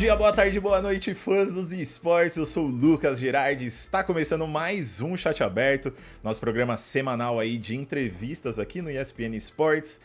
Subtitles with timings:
[0.00, 2.38] Bom dia, boa tarde, boa noite, fãs dos esportes.
[2.38, 3.66] Eu sou o Lucas Girardi.
[3.66, 5.92] Está começando mais um chat aberto,
[6.24, 10.00] nosso programa semanal aí de entrevistas aqui no ESPN Esportes.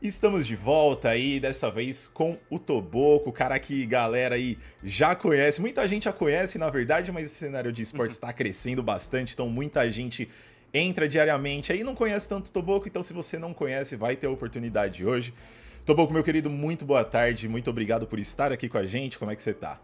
[0.00, 5.60] Estamos de volta aí, dessa vez com o Toboco, cara que galera aí já conhece.
[5.60, 9.46] Muita gente já conhece, na verdade, mas esse cenário de esportes está crescendo bastante, então
[9.50, 10.26] muita gente
[10.72, 14.26] entra diariamente aí não conhece tanto o Toboco, então se você não conhece, vai ter
[14.26, 15.34] a oportunidade hoje.
[15.88, 19.18] Toboco, meu querido, muito boa tarde, muito obrigado por estar aqui com a gente.
[19.18, 19.80] Como é que você tá?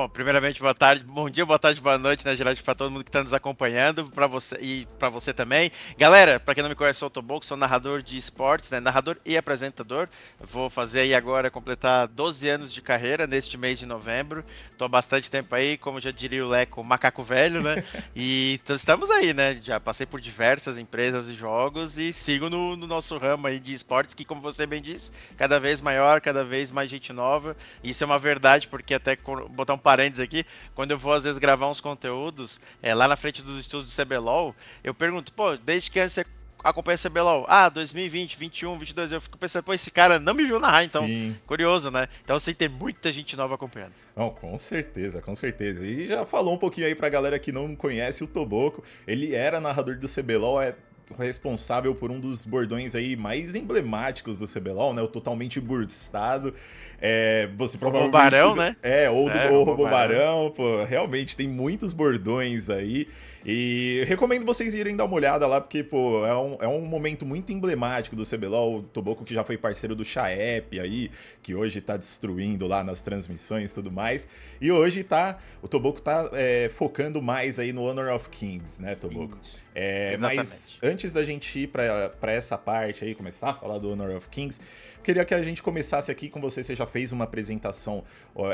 [0.00, 3.04] Bom, primeiramente, boa tarde, bom dia, boa tarde, boa noite, né, geral, para todo mundo
[3.04, 5.70] que está nos acompanhando, para você e para você também.
[5.98, 8.80] Galera, para quem não me conhece, eu sou o Toboco, sou narrador de esportes, né,
[8.80, 10.08] narrador e apresentador.
[10.40, 14.42] Vou fazer aí agora completar 12 anos de carreira neste mês de novembro.
[14.78, 17.84] Tô há bastante tempo aí, como já diria o Leco, macaco velho, né?
[18.16, 19.60] e estamos aí, né?
[19.62, 23.74] Já passei por diversas empresas e jogos e sigo no, no nosso ramo aí de
[23.74, 27.54] esportes que, como você bem disse, cada vez maior, cada vez mais gente nova.
[27.84, 29.14] Isso é uma verdade, porque até
[29.50, 33.16] botar um parênteses aqui, quando eu vou às vezes gravar uns conteúdos é, lá na
[33.16, 36.24] frente dos estudos do CBLOL, eu pergunto, pô, desde que você
[36.62, 37.44] acompanha CBLOL?
[37.48, 41.04] Ah, 2020, 21, 22, eu fico pensando, pô, esse cara não me viu narrar, então,
[41.04, 41.36] Sim.
[41.44, 42.08] curioso, né?
[42.22, 43.94] Então, assim, tem muita gente nova acompanhando.
[44.14, 45.84] Não, com certeza, com certeza.
[45.84, 49.60] E já falou um pouquinho aí pra galera que não conhece o Toboco, ele era
[49.60, 50.76] narrador do CBLOL, é
[51.18, 55.02] responsável por um dos bordões aí mais emblemáticos do CBLOL, né?
[55.02, 56.54] O totalmente burstado.
[57.00, 58.10] É, você provavelmente...
[58.10, 58.76] O Barão, né?
[58.82, 59.90] É, ou do é, Barão.
[59.90, 63.08] Barão, pô, realmente tem muitos bordões aí.
[63.44, 67.24] E recomendo vocês irem dar uma olhada lá, porque, pô, é um, é um momento
[67.24, 68.76] muito emblemático do CBLOL.
[68.76, 71.10] O Toboco que já foi parceiro do Chaep aí,
[71.42, 74.28] que hoje tá destruindo lá nas transmissões e tudo mais.
[74.60, 78.94] E hoje tá, o Toboco tá é, focando mais aí no Honor of Kings, né,
[78.94, 79.38] Toboco?
[79.74, 84.16] É, mas antes da gente ir para essa parte aí, começar a falar do Honor
[84.16, 84.60] of Kings,
[85.02, 86.62] queria que a gente começasse aqui com você.
[86.62, 88.04] Você já fez uma apresentação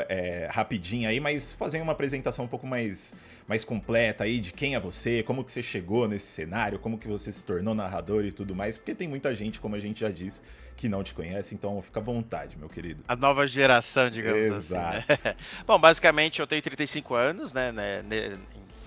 [0.07, 3.15] é, rapidinha aí, mas fazer uma apresentação um pouco mais,
[3.47, 7.07] mais completa aí de quem é você, como que você chegou nesse cenário, como que
[7.07, 10.09] você se tornou narrador e tudo mais, porque tem muita gente, como a gente já
[10.09, 10.41] disse,
[10.77, 13.03] que não te conhece, então fica à vontade, meu querido.
[13.07, 15.11] A nova geração, digamos Exato.
[15.11, 15.21] assim.
[15.25, 15.35] Né?
[15.65, 18.37] Bom, basicamente eu tenho 35 anos, né, né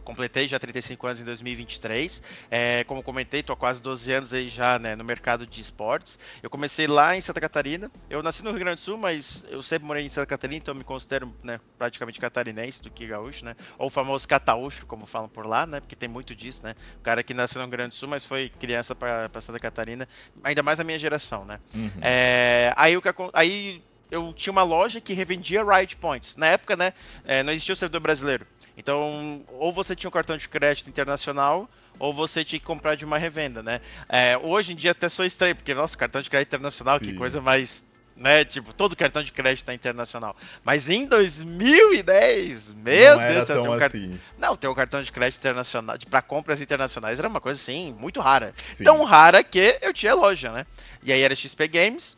[0.04, 2.22] completei já 35 anos em 2023.
[2.50, 6.18] É, como comentei, tô há quase 12 anos aí já né, no mercado de esportes.
[6.42, 7.90] Eu comecei lá em Santa Catarina.
[8.08, 10.72] Eu nasci no Rio Grande do Sul, mas eu sempre morei em Santa Catarina, então
[10.72, 13.54] eu me considero né, praticamente catarinense do que gaúcho, né?
[13.78, 15.80] Ou o famoso cataúcho, como falam por lá, né?
[15.80, 16.74] Porque tem muito disso, né?
[16.98, 20.08] O cara que nasceu no Rio Grande do Sul, mas foi criança para Santa Catarina,
[20.42, 21.60] ainda mais na minha geração, né?
[21.74, 21.90] Uhum.
[22.00, 26.36] É, aí o que aí eu tinha uma loja que revendia Riot Points.
[26.36, 26.92] Na época, né,
[27.24, 28.46] é, não existia o servidor brasileiro.
[28.76, 33.04] Então, ou você tinha um cartão de crédito internacional, ou você tinha que comprar de
[33.04, 33.80] uma revenda, né?
[34.08, 37.04] É, hoje em dia até sou estranho, porque, nossa, cartão de crédito internacional, Sim.
[37.06, 37.88] que coisa mais.
[38.16, 40.36] Né, tipo, todo cartão de crédito é internacional.
[40.62, 44.20] Mas em 2010, meu não Deus, era tão um assim.
[44.36, 48.20] Não, ter um cartão de crédito internacional para compras internacionais era uma coisa assim, muito
[48.20, 48.52] rara.
[48.74, 48.84] Sim.
[48.84, 50.66] Tão rara que eu tinha loja, né?
[51.02, 52.14] E aí era XP Games,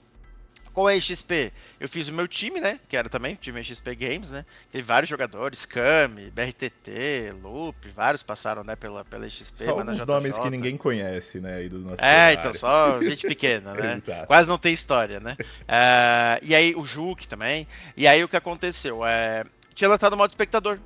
[0.73, 2.81] com a XP, eu fiz o meu time, né?
[2.89, 4.45] Que era também o time XP Games, né?
[4.71, 9.65] Teve vários jogadores, Kami, BRTT, Loop, vários passaram, né, pela, pela XP.
[9.65, 12.39] Só alguns nomes que ninguém conhece, né, aí do nosso É, cenário.
[12.39, 14.03] então, só gente pequena, né?
[14.27, 15.37] Quase não tem história, né?
[15.41, 17.67] Uh, e aí o Juke também.
[17.97, 19.05] E aí o que aconteceu?
[19.05, 19.45] É,
[19.75, 20.79] tinha lançado o modo espectador.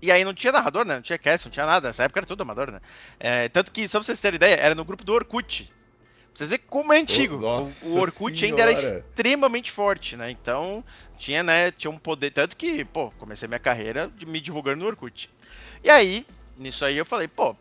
[0.00, 0.96] E aí não tinha narrador, né?
[0.96, 1.88] Não tinha cast, não tinha nada.
[1.88, 2.80] Nessa época era tudo amador, né?
[3.18, 5.70] É, tanto que, só pra vocês terem ideia, era no grupo do Orkut.
[6.36, 7.36] Vocês veem como é antigo.
[7.36, 8.44] O, Orkut senhora.
[8.44, 10.30] ainda era extremamente forte, né?
[10.30, 10.84] Então,
[11.16, 12.30] tinha, né, tinha um poder.
[12.30, 15.30] Tanto que, pô, comecei minha carreira de me divulgando no Orkut.
[15.82, 16.26] E aí,
[16.58, 17.56] nisso aí eu falei, pô,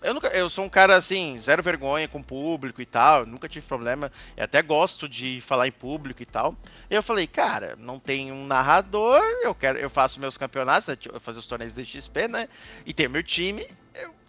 [0.00, 3.46] eu, nunca, eu sou um cara assim, zero vergonha com o público e tal, nunca
[3.46, 6.56] tive problema, eu até gosto de falar em público e tal.
[6.90, 10.96] E eu falei, cara, não tem um narrador, eu quero, eu faço meus campeonatos, né,
[11.12, 12.48] eu faço os torneios de XP, né?
[12.86, 13.66] E tenho meu time,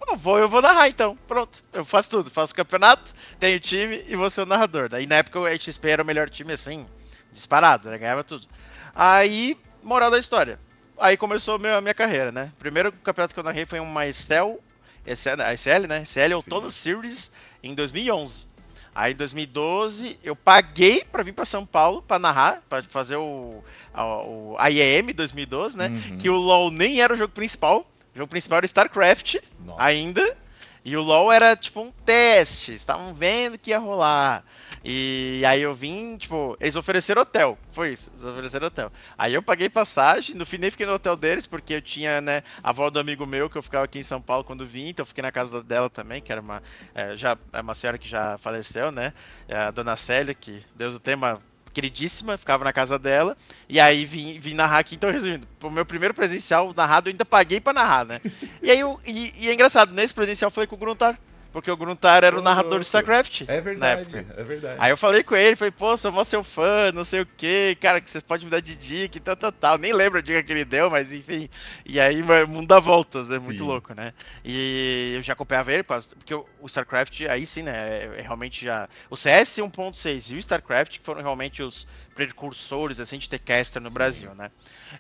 [0.07, 1.17] eu eu vou, eu vou narrar então.
[1.27, 1.61] Pronto.
[1.73, 2.31] Eu faço tudo.
[2.31, 4.89] Faço campeonato, tenho time e vou ser o narrador.
[4.89, 6.87] Daí na época o XP era o melhor time assim,
[7.31, 7.97] disparado, né?
[7.97, 8.47] Ganhava tudo.
[8.93, 10.59] Aí, moral da história.
[10.97, 12.51] Aí começou a minha, minha carreira, né?
[12.57, 14.61] Primeiro campeonato que eu narrei foi uma Excel,
[15.05, 16.03] a SL, né?
[16.05, 17.31] SL Outono Series
[17.61, 18.47] em 2011.
[18.93, 23.61] Aí em 2012 eu paguei para vir para São Paulo para narrar, para fazer o,
[23.93, 25.89] o, o IEM 2012, né?
[25.89, 26.17] Uhum.
[26.17, 27.85] Que o LoL nem era o jogo principal.
[28.15, 29.83] O jogo principal era StarCraft Nossa.
[29.83, 30.45] ainda.
[30.85, 32.71] E o LoL era tipo um teste.
[32.71, 34.45] Estavam vendo que ia rolar.
[34.83, 37.57] E aí eu vim, tipo, eles ofereceram hotel.
[37.71, 38.91] Foi isso, eles ofereceram hotel.
[39.17, 42.43] Aí eu paguei passagem, no fim nem fiquei no hotel deles, porque eu tinha, né,
[42.61, 45.01] a avó do amigo meu, que eu ficava aqui em São Paulo quando vim, então
[45.01, 46.61] eu fiquei na casa dela também, que era uma.
[46.93, 49.11] É, já, é uma senhora que já faleceu, né?
[49.47, 51.41] É a dona Célia, que Deus o tema
[51.75, 53.37] queridíssima, ficava na casa dela,
[53.67, 57.25] e aí vim, vim narrar aqui, então resumindo, o meu primeiro presencial narrado eu ainda
[57.25, 58.21] paguei pra narrar, né?
[58.63, 61.19] e aí, eu, e, e é engraçado, nesse presencial eu falei com o Gruntar,
[61.55, 63.43] porque o Gruntar era o narrador de StarCraft.
[63.47, 64.75] É verdade, é verdade.
[64.77, 67.77] Aí eu falei com ele, falei, pô, sou mó seu fã, não sei o que,
[67.79, 69.77] cara, que você pode me dar de dica e tal, tal, tal.
[69.77, 71.49] Nem lembro a dica que ele deu, mas enfim.
[71.85, 73.39] E aí, o mundo dá voltas, né?
[73.39, 73.65] Muito sim.
[73.65, 74.13] louco, né?
[74.43, 77.71] E eu já acompanhava ele, porque o, StarCraft, aí sim, né?
[77.71, 78.89] É, é realmente já.
[79.09, 83.81] O CS 1.6 e o StarCraft, que foram realmente os precursores, assim, de ter caster
[83.81, 83.93] no sim.
[83.93, 84.51] Brasil, né?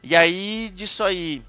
[0.01, 1.43] E aí, disso aí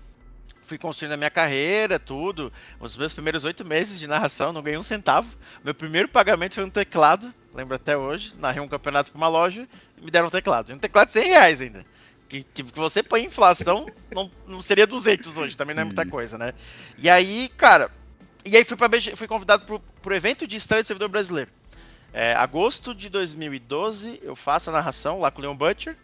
[0.66, 2.52] fui construindo a minha carreira, tudo.
[2.78, 5.28] Os meus primeiros oito meses de narração, não ganhei um centavo.
[5.64, 8.34] Meu primeiro pagamento foi um teclado, lembro até hoje.
[8.38, 9.66] Narrei um campeonato para uma loja
[9.96, 10.70] e me deram um teclado.
[10.70, 11.84] E um teclado de 100 reais ainda.
[12.28, 15.76] Que, que, que você põe em inflação, não, não seria 200 hoje, também Sim.
[15.76, 16.52] não é muita coisa, né?
[16.98, 17.88] E aí, cara,
[18.44, 21.50] e aí fui, pra fui convidado pro, pro evento de estreia do servidor brasileiro.
[22.12, 25.96] É, agosto de 2012, eu faço a narração lá com o Leon Butcher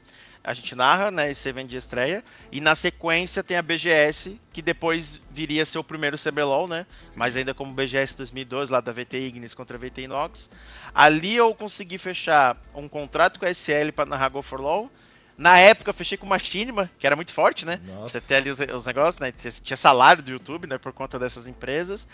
[0.44, 4.61] a gente narra, né, esse evento de estreia, e na sequência tem a BGS, que
[4.61, 7.19] depois viria a ser o primeiro CBLOL, né, Sim.
[7.19, 10.50] mas ainda como BGS 2012, lá da VT Ignis contra a VT Inox.
[10.94, 14.91] Ali eu consegui fechar um contrato com a SL para narrar Go for LOL,
[15.37, 17.81] na época eu fechei com uma Machinima, que era muito forte, né?
[17.85, 18.21] Nossa.
[18.21, 19.33] Você tem ali os, os negócios, né?
[19.37, 20.79] Você tinha salário do YouTube, né?
[20.79, 22.06] Por conta dessas empresas.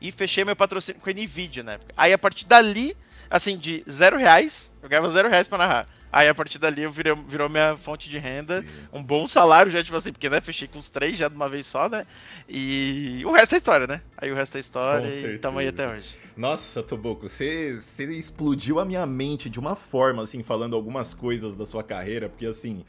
[0.00, 1.78] E fechei meu patrocínio com a Nvidia, né?
[1.96, 2.96] Aí a partir dali,
[3.30, 5.86] assim, de zero reais, eu ganhava zero reais pra narrar.
[6.14, 8.68] Aí a partir dali eu virei, virou minha fonte de renda, Sim.
[8.92, 11.48] um bom salário já, tipo assim, porque né, fechei com os três já de uma
[11.48, 12.06] vez só, né?
[12.48, 14.00] E o resto é história, né?
[14.16, 16.16] Aí o resto é história com e estamos aí até hoje.
[16.36, 21.56] Nossa, Toboco, você, você explodiu a minha mente de uma forma, assim, falando algumas coisas
[21.56, 22.84] da sua carreira, porque assim.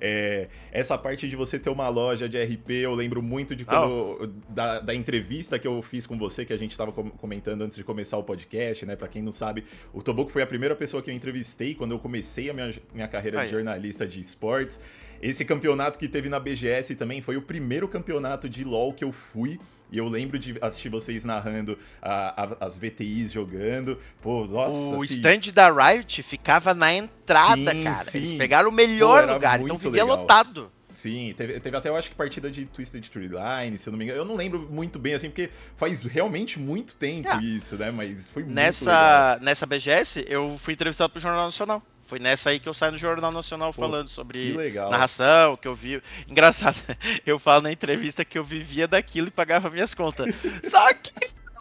[0.00, 4.32] É, essa parte de você ter uma loja de RP, eu lembro muito de quando.
[4.48, 7.84] Da, da, entrevista que eu fiz com você, que a gente estava comentando antes de
[7.84, 8.96] começar o podcast, né?
[8.96, 11.98] Pra quem não sabe, o Toboco foi a primeira pessoa que eu entrevistei quando eu
[11.98, 13.46] comecei a minha, minha carreira Aí.
[13.46, 14.80] de jornalista de esportes.
[15.20, 19.10] Esse campeonato que teve na BGS também foi o primeiro campeonato de LoL que eu
[19.10, 19.58] fui.
[19.90, 23.98] E eu lembro de assistir vocês narrando a, a, as VTIs jogando.
[24.20, 24.96] Pô, nossa.
[24.96, 25.14] O assim...
[25.14, 28.04] stand da Riot ficava na entrada, sim, cara.
[28.04, 28.18] Sim.
[28.18, 30.20] Eles pegaram o melhor Pô, lugar, então vivia legal.
[30.20, 30.72] lotado.
[30.98, 33.98] Sim, teve, teve até, eu acho que partida de Twisted Tree Line, se eu não
[33.98, 34.20] me engano.
[34.20, 37.40] Eu não lembro muito bem, assim, porque faz realmente muito tempo yeah.
[37.40, 37.92] isso, né?
[37.92, 39.40] Mas foi nessa, muito legal.
[39.40, 41.80] Nessa BGS, eu fui entrevistado pro Jornal Nacional.
[42.08, 45.68] Foi nessa aí que eu saí no Jornal Nacional Pô, falando sobre que narração, que
[45.68, 46.02] eu vi.
[46.26, 46.78] Engraçado,
[47.26, 50.34] eu falo na entrevista que eu vivia daquilo e pagava minhas contas.
[50.70, 51.12] Só que.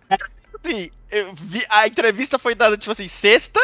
[0.09, 3.59] Assim, eu vi, a entrevista foi dada, tipo assim, sexta,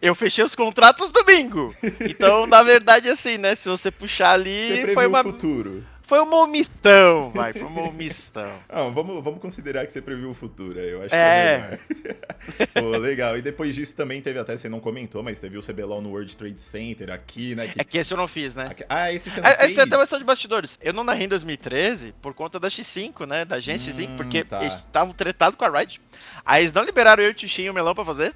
[0.00, 1.74] eu fechei os contratos domingo.
[2.00, 3.54] Então, na verdade, assim, né?
[3.54, 4.68] Se você puxar ali.
[4.68, 5.22] Você foi uma.
[5.22, 5.86] futuro.
[6.10, 8.52] Foi uma omissão, vai, foi uma omissão.
[8.68, 11.78] Não, vamos, vamos considerar que você previu o futuro, eu acho é.
[11.86, 13.38] que é Pô, legal.
[13.38, 16.36] E depois disso também teve até, você não comentou, mas teve o CBLOL no World
[16.36, 17.68] Trade Center aqui, né?
[17.68, 17.80] Que...
[17.80, 18.66] É que esse eu não fiz, né?
[18.72, 18.84] Aqui...
[18.88, 19.70] Ah, esse você não é, fez?
[19.70, 20.80] Esse é até uma história de bastidores.
[20.82, 23.44] Eu não narrei em 2013 por conta da X5, né?
[23.44, 24.58] Da agência hum, X5, porque tá.
[24.62, 26.00] eles estavam tretados com a Riot.
[26.44, 28.34] Aí eles não liberaram eu, o Tichinho e o Melão pra fazer.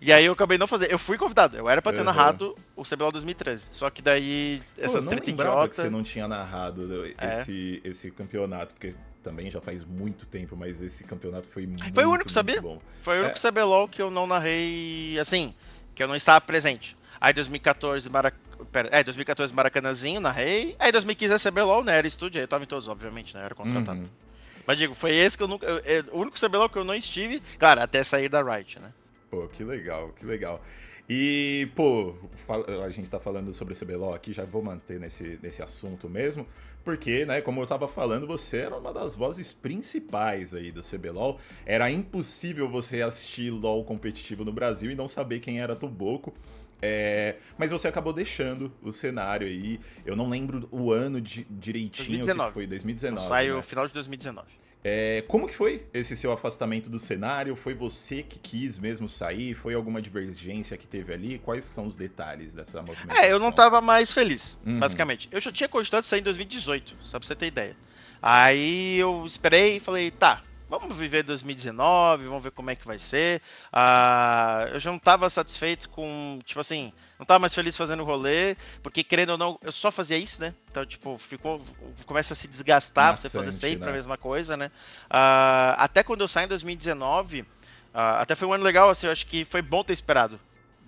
[0.00, 0.90] E aí eu acabei não fazendo.
[0.90, 2.04] Eu fui convidado, eu era pra ter uhum.
[2.04, 3.68] narrado o CBLOL 2013.
[3.72, 5.68] Só que daí essas Pô, treta idiota...
[5.68, 7.40] que você não tinha narrado é.
[7.40, 12.04] esse, esse campeonato, porque também já faz muito tempo, mas esse campeonato foi muito Foi
[12.04, 12.62] o único, sabia?
[12.62, 12.80] Bom.
[13.02, 13.50] Foi o único é.
[13.50, 15.52] CBLOL que eu não narrei, assim,
[15.94, 16.96] que eu não estava presente.
[17.20, 18.36] Aí 2014 Marac...
[18.72, 20.76] Pera, é, 2014 Maracanãzinho, narrei.
[20.78, 21.96] Aí 2015 é CBLOL, né?
[21.96, 23.44] Era estúdio, aí eu tava em todos, obviamente, né?
[23.44, 24.00] Era contratado.
[24.00, 24.06] Uhum.
[24.66, 25.66] Mas digo, foi esse que eu nunca.
[25.66, 28.92] Eu, eu, o único CBLOL que eu não estive, claro, até sair da Riot, né?
[29.30, 30.62] Pô, que legal, que legal.
[31.08, 32.14] E, pô,
[32.84, 36.46] a gente tá falando sobre o CBLOL aqui, já vou manter nesse, nesse assunto mesmo,
[36.84, 41.38] porque, né, como eu tava falando, você era uma das vozes principais aí do CBLOL.
[41.66, 46.32] Era impossível você assistir LOL competitivo no Brasil e não saber quem era Tuboco.
[46.80, 49.80] É, mas você acabou deixando o cenário aí.
[50.06, 52.48] Eu não lembro o ano de, direitinho 2019.
[52.48, 53.26] que foi, 2019.
[53.26, 53.62] Saiu né?
[53.62, 54.46] final de 2019.
[54.84, 57.56] É, como que foi esse seu afastamento do cenário?
[57.56, 59.54] Foi você que quis mesmo sair?
[59.54, 61.38] Foi alguma divergência que teve ali?
[61.38, 63.22] Quais são os detalhes dessa movimentação?
[63.22, 64.78] É, eu não tava mais feliz, uhum.
[64.78, 65.28] basicamente.
[65.32, 67.76] Eu já tinha cogitado sair em 2018, só pra você ter ideia.
[68.22, 72.98] Aí eu esperei e falei, tá, vamos viver 2019, vamos ver como é que vai
[72.98, 73.40] ser.
[73.72, 78.56] Uh, eu já não estava satisfeito com, tipo assim, não estava mais feliz fazendo rolê,
[78.82, 80.54] porque querendo ou não, eu só fazia isso, né?
[80.70, 81.60] Então, tipo, ficou,
[82.06, 83.90] começa a se desgastar Maçante, você fazer sempre né?
[83.90, 84.66] a mesma coisa, né?
[85.06, 87.46] Uh, até quando eu saí em 2019, uh,
[87.94, 90.38] ah, até foi um ano legal, assim, eu acho que foi bom ter esperado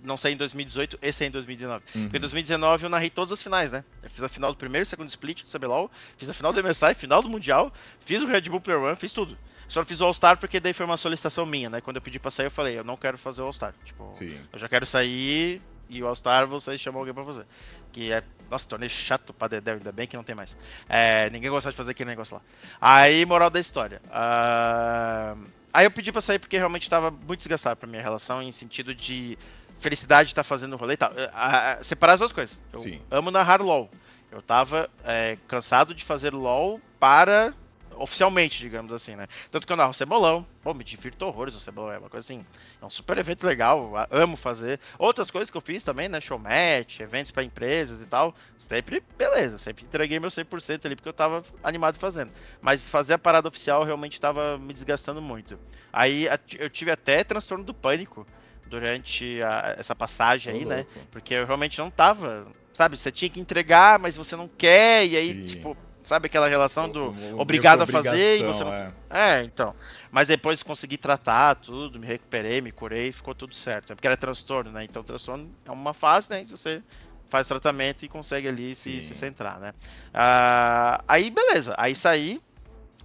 [0.03, 1.83] não sair em 2018 e sair em 2019.
[1.93, 2.03] Uhum.
[2.03, 3.83] Porque em 2019 eu narrei todas as finais, né?
[4.01, 6.63] Eu fiz a final do primeiro e segundo split do CBLOL, fiz a final do
[6.63, 7.71] MSI, final do Mundial,
[8.03, 9.37] fiz o Red Bull Player One, fiz tudo.
[9.71, 11.79] Só não fiz o All-Star porque daí foi uma solicitação minha, né?
[11.79, 13.73] Quando eu pedi pra sair, eu falei, eu não quero fazer o All-Star.
[13.85, 14.37] Tipo, Sim.
[14.51, 17.45] eu já quero sair e o All-Star você chama alguém pra fazer.
[17.93, 18.21] Que é.
[18.49, 20.57] Nossa, torneio chato pra Dedé, ainda bem que não tem mais.
[20.89, 22.41] É, ninguém gosta de fazer aquele negócio lá.
[22.81, 24.01] Aí, moral da história.
[24.07, 25.47] Uh...
[25.73, 28.93] Aí eu pedi pra sair porque realmente tava muito desgastado pra minha relação, em sentido
[28.93, 29.37] de
[29.79, 31.11] felicidade de estar tá fazendo rolê e tal.
[31.11, 32.59] Uh, separar as duas coisas.
[32.73, 33.01] Eu Sim.
[33.09, 33.89] amo narrar LOL.
[34.29, 37.53] Eu tava é, cansado de fazer LOL para
[37.95, 39.27] oficialmente, digamos assim, né?
[39.49, 42.45] Tanto que eu narro Cebolão, pô, me divirto horrores no Cebolão, é uma coisa assim,
[42.81, 44.79] é um super evento legal, amo fazer.
[44.97, 46.19] Outras coisas que eu fiz também, né?
[46.19, 48.35] Showmatch, eventos para empresas e tal,
[48.67, 52.31] sempre, beleza, sempre entreguei meu 100% ali porque eu tava animado fazendo.
[52.61, 55.59] Mas fazer a parada oficial realmente tava me desgastando muito.
[55.91, 58.25] Aí eu tive até transtorno do pânico
[58.65, 60.85] durante a, essa passagem aí, né?
[61.11, 62.97] Porque eu realmente não tava, sabe?
[62.97, 65.45] Você tinha que entregar, mas você não quer, e aí, Sim.
[65.45, 68.73] tipo Sabe aquela relação do obrigado a fazer e você não.
[68.73, 68.91] É.
[69.09, 69.43] é.
[69.43, 69.75] então.
[70.09, 73.93] Mas depois consegui tratar tudo, me recuperei, me curei, ficou tudo certo.
[73.93, 74.83] É porque era transtorno, né?
[74.83, 76.43] Então, transtorno é uma fase, né?
[76.43, 76.81] Que você
[77.29, 79.73] faz tratamento e consegue ali se, se centrar, né?
[80.13, 81.73] Ah, aí, beleza.
[81.77, 82.41] Aí saí.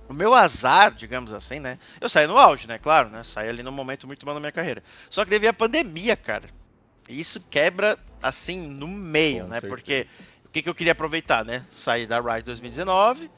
[0.09, 1.81] O meu azar, digamos assim, né?
[2.01, 2.79] Eu saí no auge, né?
[2.79, 3.25] Claro, né?
[3.25, 4.83] Saí ali num momento muito bom na minha carreira.
[5.11, 6.49] Só que teve a pandemia, cara.
[7.09, 9.61] E isso quebra, assim, no meio, Com né?
[9.61, 9.75] Certeza.
[9.75, 10.07] Porque
[10.57, 11.67] que, que eu queria aproveitar, né?
[11.71, 13.31] Sair da Ride 2019,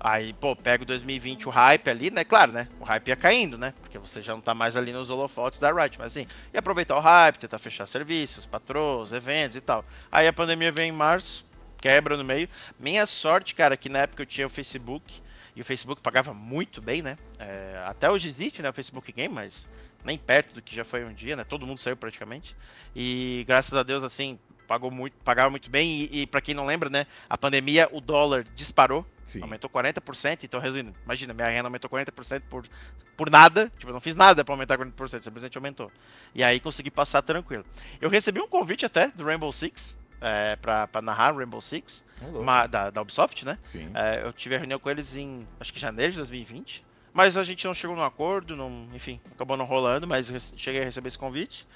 [0.00, 2.24] aí, pô, pego 2020 o hype ali, né?
[2.24, 2.66] Claro, né?
[2.80, 3.74] O hype ia caindo, né?
[3.82, 6.96] Porque você já não tá mais ali nos holofotes da Riot, mas assim, e aproveitar
[6.96, 9.84] o hype, tentar fechar serviços, patrões, eventos e tal.
[10.10, 11.44] Aí a pandemia vem em março,
[11.78, 12.48] quebra no meio.
[12.80, 15.20] Minha sorte, cara, que na época eu tinha o Facebook,
[15.54, 17.18] e o Facebook pagava muito bem, né?
[17.38, 19.68] É, até hoje existe, né, o Facebook Game, mas
[20.02, 21.44] nem perto do que já foi um dia, né?
[21.44, 22.56] Todo mundo saiu praticamente.
[22.96, 24.38] E graças a Deus, assim,
[24.72, 26.08] pagou muito, pagava muito bem.
[26.10, 29.42] E, e para quem não lembra, né, a pandemia, o dólar disparou, Sim.
[29.42, 30.44] aumentou 40%.
[30.44, 32.66] Então, resumindo, imagina, minha renda aumentou 40% por,
[33.14, 33.70] por nada.
[33.76, 35.92] Tipo, eu não fiz nada para aumentar 40%, simplesmente aumentou.
[36.34, 37.66] E aí consegui passar tranquilo.
[38.00, 40.00] Eu recebi um convite até do Rainbow Six.
[40.24, 43.58] É, pra, pra narrar Rainbow Six, uma, da, da Ubisoft, né?
[43.64, 43.90] Sim.
[43.92, 46.84] É, eu tive a reunião com eles em, acho que janeiro de 2020.
[47.12, 50.84] Mas a gente não chegou num acordo, não, enfim, acabou não rolando, mas cheguei a
[50.84, 51.66] receber esse convite.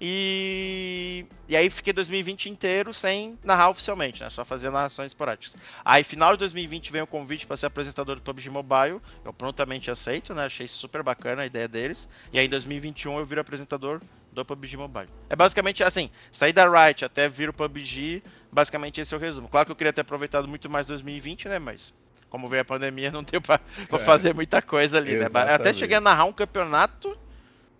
[0.00, 4.30] E, e aí fiquei 2020 inteiro sem narrar oficialmente, né?
[4.30, 5.56] Só fazia narrações esporádicas.
[5.84, 9.00] Aí final de 2020 veio o convite para ser apresentador do PUBG Mobile.
[9.24, 10.46] Eu prontamente aceito, né?
[10.46, 12.08] Achei super bacana a ideia deles.
[12.32, 14.00] E aí em 2021 eu viro apresentador
[14.32, 15.08] do PUBG Mobile.
[15.30, 19.48] É basicamente assim, sair da Riot até vir o PUBG, basicamente esse é o resumo.
[19.48, 21.58] Claro que eu queria ter aproveitado muito mais 2020, né?
[21.58, 21.94] Mas
[22.28, 25.28] como veio a pandemia, não deu pra, pra é, fazer muita coisa ali, né?
[25.32, 27.16] Até cheguei a narrar um campeonato.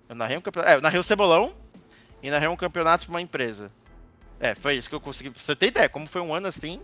[0.09, 0.73] Eu narrei um campeonato.
[0.73, 1.64] É, eu narrei o Cebolão
[2.25, 3.71] e narrei um campeonato pra uma empresa.
[4.41, 5.29] É, foi isso que eu consegui.
[5.29, 6.81] Pra você ter ideia, como foi um ano assim,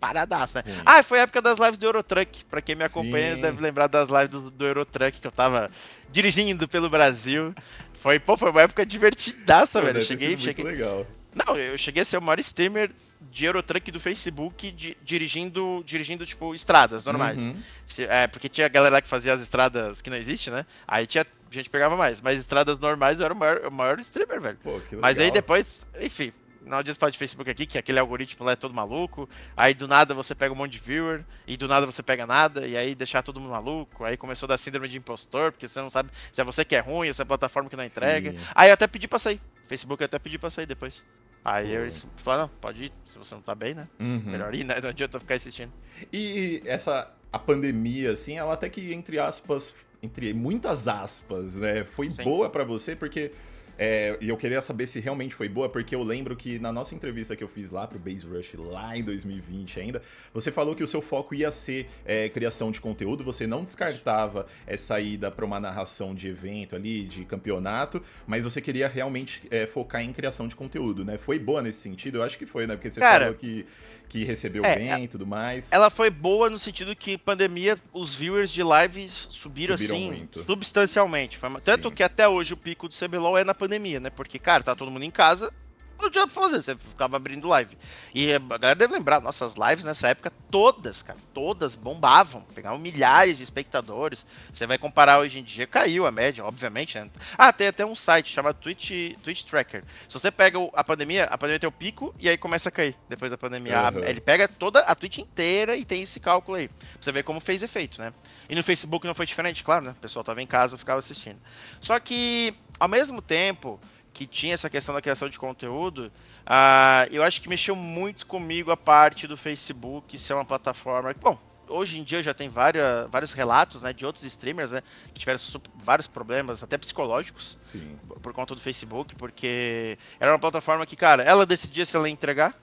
[0.00, 0.64] paradaço, né?
[0.66, 0.80] Sim.
[0.84, 2.44] Ah, foi a época das lives do Eurotruck.
[2.46, 3.42] Pra quem me acompanha, Sim.
[3.42, 5.70] deve lembrar das lives do, do Eurotruck que eu tava
[6.10, 7.54] dirigindo pelo Brasil.
[8.00, 10.02] Foi, pô, foi uma época divertidaça, velho.
[10.02, 10.64] cheguei, cheguei.
[10.64, 11.06] legal.
[11.34, 12.90] Não, eu cheguei a ser o maior streamer
[13.20, 17.46] de Eurotruck do Facebook de, dirigindo, dirigindo, tipo, estradas normais.
[17.46, 17.60] Uhum.
[17.84, 20.64] Se, é, porque tinha a galera que fazia as estradas que não existe, né?
[20.86, 22.20] Aí tinha a gente pegava mais.
[22.20, 24.58] Mas estradas normais eu era o maior, o maior streamer, velho.
[24.62, 24.80] Pô.
[25.00, 25.66] Mas aí depois,
[26.00, 26.32] enfim,
[26.68, 29.28] não adianta falar de Facebook aqui, que aquele algoritmo lá é todo maluco.
[29.56, 32.66] Aí do nada você pega um monte de viewer, e do nada você pega nada,
[32.66, 34.04] e aí deixar todo mundo maluco.
[34.04, 36.76] Aí começou a dar síndrome de impostor, porque você não sabe se é você que
[36.76, 38.32] é ruim ou se é a plataforma que não entrega.
[38.32, 38.38] Sim.
[38.54, 39.40] Aí eu até pedi pra sair.
[39.66, 41.04] Facebook eu até pedi pra sair depois.
[41.44, 43.88] Aí eu falei, não, pode ir, se você não tá bem, né?
[43.98, 44.22] Uhum.
[44.26, 44.80] Melhor ir, né?
[44.82, 45.72] Não adianta ficar assistindo.
[46.12, 51.84] E essa, a pandemia, assim, ela até que, entre aspas, entre muitas aspas, né?
[51.84, 52.22] Foi Sim.
[52.22, 53.30] boa para você porque
[53.78, 56.96] é, e eu queria saber se realmente foi boa, porque eu lembro que na nossa
[56.96, 60.02] entrevista que eu fiz lá pro Base Rush, lá em 2020 ainda,
[60.34, 64.46] você falou que o seu foco ia ser é, criação de conteúdo, você não descartava
[64.66, 69.64] essa ida para uma narração de evento ali, de campeonato, mas você queria realmente é,
[69.64, 71.16] focar em criação de conteúdo, né?
[71.16, 72.18] Foi boa nesse sentido?
[72.18, 72.74] Eu acho que foi, né?
[72.74, 73.64] Porque você Cara, falou que,
[74.08, 75.70] que recebeu é, bem e tudo mais.
[75.70, 80.44] Ela foi boa no sentido que pandemia, os viewers de lives subiram, subiram assim muito.
[80.44, 81.38] substancialmente.
[81.64, 84.10] Tanto que até hoje o pico do CBLOL é na pandemia pandemia, né?
[84.10, 85.52] Porque, cara, tá todo mundo em casa,
[86.00, 87.76] não tinha pra fazer, você ficava abrindo live.
[88.14, 93.36] E a galera deve lembrar, nossas lives nessa época, todas, cara, todas bombavam, pegavam milhares
[93.36, 94.24] de espectadores.
[94.52, 97.10] Você vai comparar hoje em dia, caiu a média, obviamente, né?
[97.36, 99.84] Ah, tem até um site chamado Twitch, Twitch Tracker.
[100.08, 102.96] Se você pega a pandemia, a pandemia tem o pico e aí começa a cair
[103.08, 103.90] depois da pandemia.
[103.92, 104.04] Uhum.
[104.04, 106.68] Ele pega toda a Twitch inteira e tem esse cálculo aí.
[106.68, 108.12] Pra você ver como fez efeito, né?
[108.48, 109.90] E no Facebook não foi diferente, claro, né?
[109.96, 111.38] O pessoal tava em casa, ficava assistindo.
[111.80, 113.78] Só que, ao mesmo tempo
[114.18, 116.10] que tinha essa questão da criação de conteúdo,
[116.44, 121.14] uh, eu acho que mexeu muito comigo a parte do Facebook ser uma plataforma.
[121.20, 124.82] Bom, hoje em dia já tem várias, vários relatos né, de outros streamers né,
[125.14, 125.38] que tiveram
[125.76, 127.96] vários problemas, até psicológicos, Sim.
[128.20, 132.12] por conta do Facebook, porque era uma plataforma que, cara, ela decidia se ela ia
[132.12, 132.60] entregar.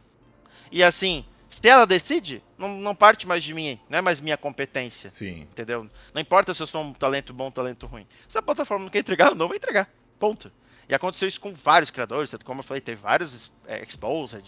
[0.69, 4.35] E assim, se ela decide, não, não parte mais de mim, não é mais minha
[4.35, 5.09] competência.
[5.09, 5.43] Sim.
[5.43, 5.89] Entendeu?
[6.13, 8.05] Não importa se eu sou um talento bom ou um talento ruim.
[8.27, 9.89] Se a plataforma não quer entregar, eu não vou entregar.
[10.19, 10.51] Ponto.
[10.87, 14.43] E aconteceu isso com vários criadores, como eu falei, teve vários é, exposed,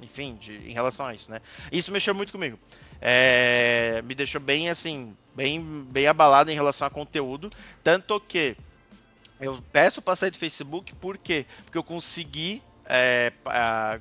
[0.00, 1.40] enfim, de, em relação a isso, né?
[1.70, 2.58] Isso mexeu muito comigo.
[3.00, 7.50] É, me deixou bem, assim, bem, bem abalado em relação a conteúdo,
[7.82, 8.56] tanto que
[9.40, 11.46] eu peço para sair do Facebook, por quê?
[11.64, 13.32] Porque eu consegui é,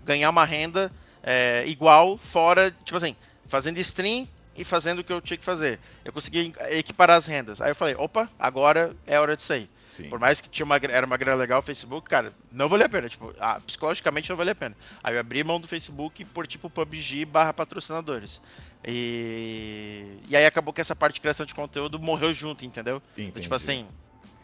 [0.04, 0.92] ganhar uma renda
[1.24, 3.16] é, igual fora, tipo assim,
[3.48, 5.80] fazendo stream e fazendo o que eu tinha que fazer.
[6.06, 7.62] Eu consegui equiparar as rendas.
[7.62, 9.70] Aí eu falei, opa, agora é hora de sair.
[9.92, 10.10] Sim.
[10.10, 12.90] Por mais que tinha uma, era uma grana legal o Facebook, cara, não valia a
[12.90, 13.10] pena.
[13.10, 14.76] Tipo, ah, psicologicamente não valia a pena.
[15.04, 18.42] Aí eu abri mão do Facebook por tipo PUBG barra patrocinadores.
[18.88, 20.18] E...
[20.30, 23.02] e aí acabou que essa parte de criação de conteúdo morreu junto, entendeu?
[23.18, 23.86] Então, tipo assim,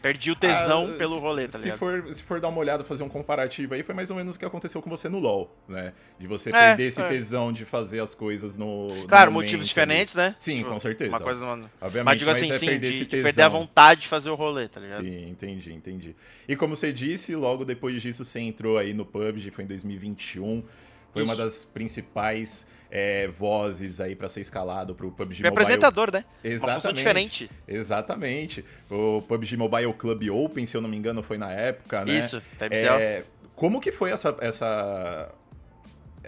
[0.00, 1.78] Perdi o tesão ah, pelo rolê, tá se ligado?
[1.78, 4.38] For, se for dar uma olhada, fazer um comparativo aí, foi mais ou menos o
[4.38, 5.92] que aconteceu com você no LoL, né?
[6.20, 7.08] De você é, perder esse é.
[7.08, 8.88] tesão de fazer as coisas no.
[9.08, 10.34] Claro, no motivos diferentes, né?
[10.38, 11.10] Sim, tipo, com certeza.
[11.10, 11.44] Uma coisa.
[11.80, 14.30] Obviamente, mas digo assim, mas é sim, perder, de, de perder a vontade de fazer
[14.30, 15.02] o rolê, tá ligado?
[15.02, 16.16] Sim, entendi, entendi.
[16.46, 20.62] E como você disse, logo depois disso você entrou aí no PUBG, foi em 2021.
[21.12, 21.30] Foi Isso.
[21.32, 25.48] uma das principais é, vozes aí para ser escalado para o PUBG Mobile.
[25.48, 26.24] apresentador, né?
[26.42, 26.96] Exatamente.
[26.96, 27.50] Diferente.
[27.66, 28.64] Exatamente.
[28.90, 32.18] O PUBG Mobile Club Open, se eu não me engano, foi na época, né?
[32.18, 35.32] Isso, é, Como que foi essa, essa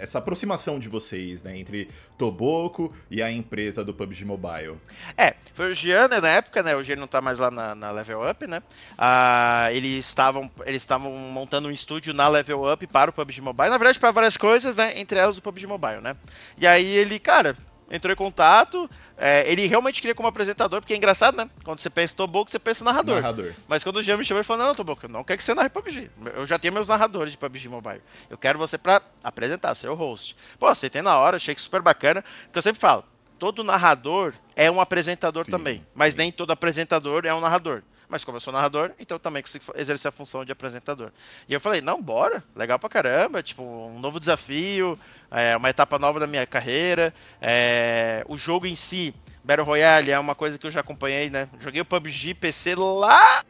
[0.01, 4.77] essa aproximação de vocês, né, entre Toboco e a empresa do PUBG Mobile?
[5.17, 7.75] É, foi o Gian, né, na época, né, hoje ele não tá mais lá na,
[7.75, 8.63] na Level Up, né,
[8.97, 13.71] ah, eles estavam eles estavam montando um estúdio na Level Up para o PUBG Mobile,
[13.71, 16.17] na verdade para várias coisas, né, entre elas o PUBG Mobile, né,
[16.57, 17.57] e aí ele, cara,
[17.91, 18.89] entrou em contato,
[19.23, 21.51] é, ele realmente queria como apresentador, porque é engraçado, né?
[21.63, 23.17] Quando você pensa Toboco, você pensa narrador.
[23.17, 23.53] narrador.
[23.69, 25.55] Mas quando o Jean me chamou, ele falou: Não, Toboco, eu não quero que você
[25.55, 26.11] narre PUBG.
[26.35, 28.01] Eu já tenho meus narradores de PUBG Mobile.
[28.31, 30.35] Eu quero você pra apresentar, ser o host.
[30.59, 32.25] Pô, aceitei na hora, achei que super bacana.
[32.51, 33.05] Que eu sempre falo:
[33.39, 35.87] todo narrador é um apresentador sim, também.
[35.95, 36.19] Mas sim.
[36.19, 39.65] nem todo apresentador é um narrador mas como eu sou narrador, então eu também consigo
[39.77, 41.13] exercer a função de apresentador.
[41.49, 44.99] E eu falei, não, bora, legal pra caramba, tipo, um novo desafio,
[45.31, 47.15] é, uma etapa nova da minha carreira.
[47.41, 51.49] É, o jogo em si, Battle Royale, é uma coisa que eu já acompanhei, né?
[51.61, 53.45] Joguei o PUBG PC lá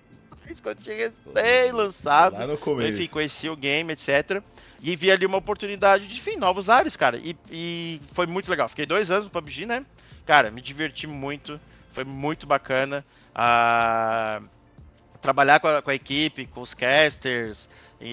[0.62, 1.12] quando tinha
[1.73, 2.35] lançado.
[2.35, 3.01] Lá no começo.
[3.01, 4.42] Enfim, conheci o game, etc.
[4.83, 7.18] E vi ali uma oportunidade de, enfim, novos ares, cara.
[7.18, 8.68] E, e foi muito legal.
[8.68, 9.87] Fiquei dois anos no PUBG, né?
[10.27, 11.61] Cara, me diverti muito.
[11.92, 14.40] Foi muito bacana a
[15.21, 17.69] trabalhar com a, com a, equipe, com os casters,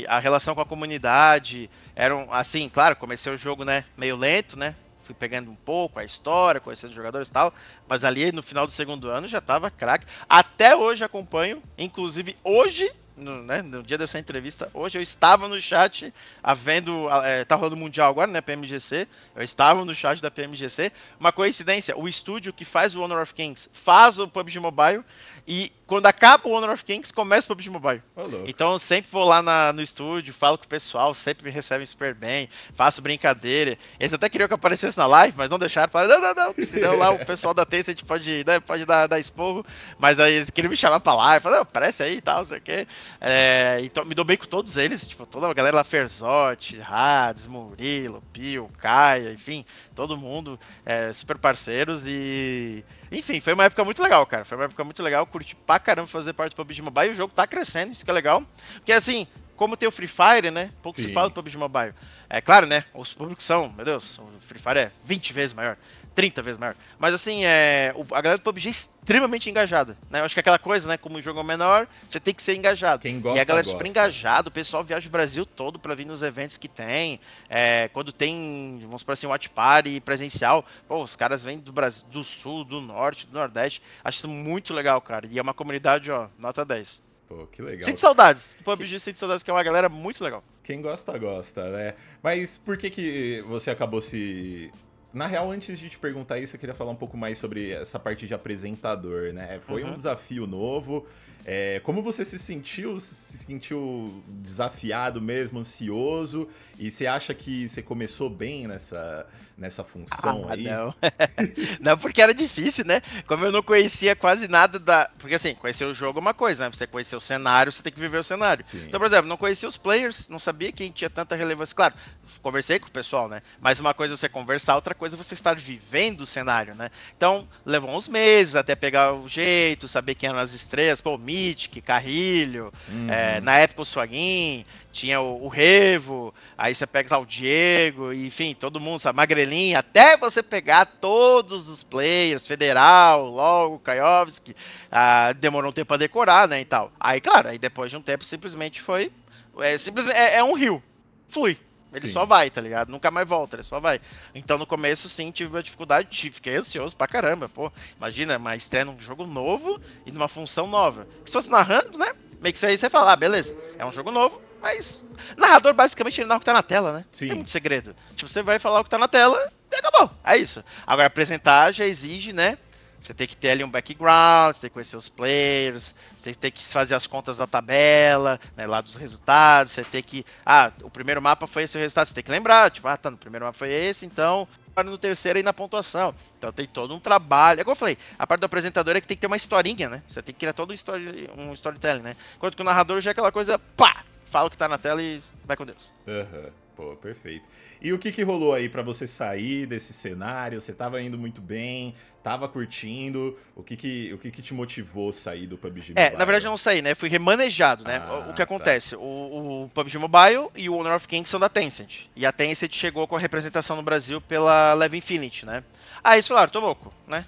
[0.08, 1.69] a relação com a comunidade.
[1.95, 4.75] Eram, assim, claro, comecei o jogo, né, meio lento, né?
[5.03, 7.53] Fui pegando um pouco a história, conhecendo os jogadores e tal,
[7.88, 10.06] mas ali no final do segundo ano já tava craque.
[10.27, 15.60] Até hoje acompanho, inclusive hoje no, né, no, dia dessa entrevista, hoje eu estava no
[15.60, 17.10] chat, havendo.
[17.23, 18.41] É, tá rolando Mundial agora, né?
[18.41, 19.08] PMGC.
[19.36, 20.91] Eu estava no chat da PMGC.
[21.19, 25.03] Uma coincidência, o estúdio que faz o Honor of Kings faz o PUBG Mobile.
[25.47, 28.03] E quando acaba o Honor of Kings, começa o PUBG Mobile.
[28.15, 31.51] Oh, então eu sempre vou lá na, no estúdio, falo com o pessoal, sempre me
[31.51, 33.77] recebem super bem, faço brincadeira.
[33.99, 35.89] Eles até queriam que eu aparecesse na live, mas não deixaram.
[35.89, 36.65] Falaram, não, não, não.
[36.65, 39.65] Senão lá o pessoal da Tencent pode, né, pode dar, dar esporro.
[39.97, 41.43] Mas aí eles queriam me chamar pra live.
[41.43, 42.88] Falaram, aparece aí e tal, não sei o quê.
[43.20, 47.48] É, então, me dou bem com todos eles, tipo, toda a galera lá, Ferzotti, Hades,
[47.48, 49.65] Murilo, Pio, Caia, enfim,
[49.96, 52.84] todo mundo, é, super parceiros e...
[53.12, 54.43] Enfim, foi uma época muito legal, cara.
[54.43, 57.15] Foi uma época muito legal, curti pra caramba fazer parte do PUBG Mobile e o
[57.15, 58.43] jogo tá crescendo, isso que é legal.
[58.76, 60.72] Porque assim, como tem o Free Fire, né?
[60.84, 61.08] Pouco Sim.
[61.08, 61.93] se fala do PUBG Mobile.
[62.30, 62.84] É claro, né?
[62.93, 65.78] Os públicos são, meu Deus, o Free Fire é 20 vezes maior.
[66.17, 66.75] 30 vezes maior.
[66.97, 69.95] Mas assim, é, a galera do PUBG é extremamente engajada.
[70.10, 70.19] Né?
[70.19, 70.97] Eu acho que é aquela coisa, né?
[70.97, 73.03] Como o jogo é menor, você tem que ser engajado.
[73.03, 75.93] Quem gosta, e a galera é super engajada, o pessoal viaja o Brasil todo para
[75.93, 77.19] vir nos eventos que tem.
[77.47, 81.71] É, quando tem, vamos por assim, um watch party presencial, pô, os caras vêm do
[81.71, 83.84] Brasil, do sul, do norte, do nordeste.
[84.03, 85.27] Acho isso muito legal, cara.
[85.30, 86.99] E é uma comunidade, ó, nota 10.
[87.27, 87.84] Pô, que legal.
[87.84, 88.56] Sinto saudades.
[88.60, 90.43] O PUBG sente saudades, que é uma galera muito legal.
[90.63, 91.93] Quem gosta, gosta, né?
[92.23, 94.71] Mas por que que você acabou se
[95.13, 97.98] na real, antes de te perguntar isso, eu queria falar um pouco mais sobre essa
[97.98, 99.60] parte de apresentador, né?
[99.65, 99.91] Foi uhum.
[99.91, 101.06] um desafio novo.
[101.49, 102.99] É, como você se sentiu?
[102.99, 106.49] Se sentiu desafiado mesmo, ansioso?
[106.77, 109.25] E você acha que você começou bem nessa,
[109.57, 110.65] nessa função ah, aí?
[110.65, 110.93] Não.
[111.79, 113.01] não, porque era difícil, né?
[113.25, 115.10] Como eu não conhecia quase nada da.
[115.17, 116.69] Porque assim, conhecer o jogo é uma coisa, né?
[116.69, 118.65] Você conhecer o cenário, você tem que viver o cenário.
[118.65, 118.83] Sim.
[118.86, 121.73] Então, por exemplo, não conhecia os players, não sabia quem tinha tanta relevância.
[121.73, 121.93] Claro,
[122.41, 123.41] conversei com o pessoal, né?
[123.62, 126.91] Mas uma coisa é você conversar, outra coisa você estar vivendo o cenário, né?
[127.15, 131.82] Então, levou uns meses até pegar o jeito, saber quem eram as estrelas, pô, Mythic,
[131.82, 133.10] Carrilho, uhum.
[133.10, 138.12] é, na época o Swaguin, tinha o, o, Revo, aí você pega lá o Diego,
[138.12, 144.56] enfim, todo mundo, sabe, Magrelinha, até você pegar todos os players, Federal, logo, Kaiowski,
[144.91, 146.91] ah, demorou um tempo pra decorar, né, e tal.
[147.00, 149.12] Aí, claro, aí depois de um tempo simplesmente foi,
[149.60, 150.82] é, simplesmente, é, é um rio,
[151.30, 151.58] flui.
[151.91, 152.13] Ele sim.
[152.13, 152.89] só vai, tá ligado?
[152.89, 154.00] Nunca mais volta, ele só vai.
[154.36, 157.71] Então no começo, sim, tive uma dificuldade, tive, fiquei ansioso pra caramba, pô.
[157.97, 161.08] Imagina, uma estreia num jogo novo e numa função nova.
[161.26, 162.13] Se fosse narrando, né?
[162.41, 165.04] Meio que isso aí você fala, ah, beleza, é um jogo novo, mas.
[165.36, 167.06] Narrador, basicamente, ele narra o que tá na tela, né?
[167.12, 167.26] Sim.
[167.26, 167.95] Não tem muito segredo.
[168.15, 170.12] Tipo, você vai falar o que tá na tela e acabou.
[170.23, 170.63] É isso.
[170.86, 172.58] Agora, apresentar já exige, né?
[172.99, 176.51] Você tem que ter ali um background, você tem que conhecer os players, você tem
[176.51, 180.25] que fazer as contas da tabela, né, lá dos resultados, você tem que.
[180.45, 183.12] Ah, o primeiro mapa foi esse o resultado, você tem que lembrar, tipo, ah, tá,
[183.12, 184.47] no primeiro mapa foi esse, então
[184.83, 186.13] no terceiro aí na pontuação.
[186.38, 187.62] Então tem todo um trabalho.
[187.62, 189.89] É como eu falei, a parte do apresentador é que tem que ter uma historinha,
[189.89, 190.03] né?
[190.07, 192.15] Você tem que criar todo um, story, um storytelling, né?
[192.36, 195.01] Enquanto que o narrador já é aquela coisa, pá, fala o que tá na tela
[195.01, 195.93] e vai com Deus.
[196.05, 196.51] Uhum.
[196.77, 197.43] Pô, perfeito.
[197.81, 200.61] E o que que rolou aí para você sair desse cenário?
[200.61, 203.35] Você tava indo muito bem, tava curtindo.
[203.55, 206.07] O que que, o que, que te motivou a sair do PUBG Mobile?
[206.07, 206.93] É, na verdade eu não saí, né?
[206.93, 207.97] Fui remanejado, né?
[208.05, 208.43] Ah, o que tá.
[208.43, 208.91] acontece?
[208.91, 209.01] Tá.
[209.01, 212.01] O, o, PUBG Mobile e o Honor of Kings são da Tencent.
[212.15, 215.63] E a Tencent chegou com a representação no Brasil pela Leve Infinity, né?
[216.03, 217.25] Aí eles falaram, tô louco, né?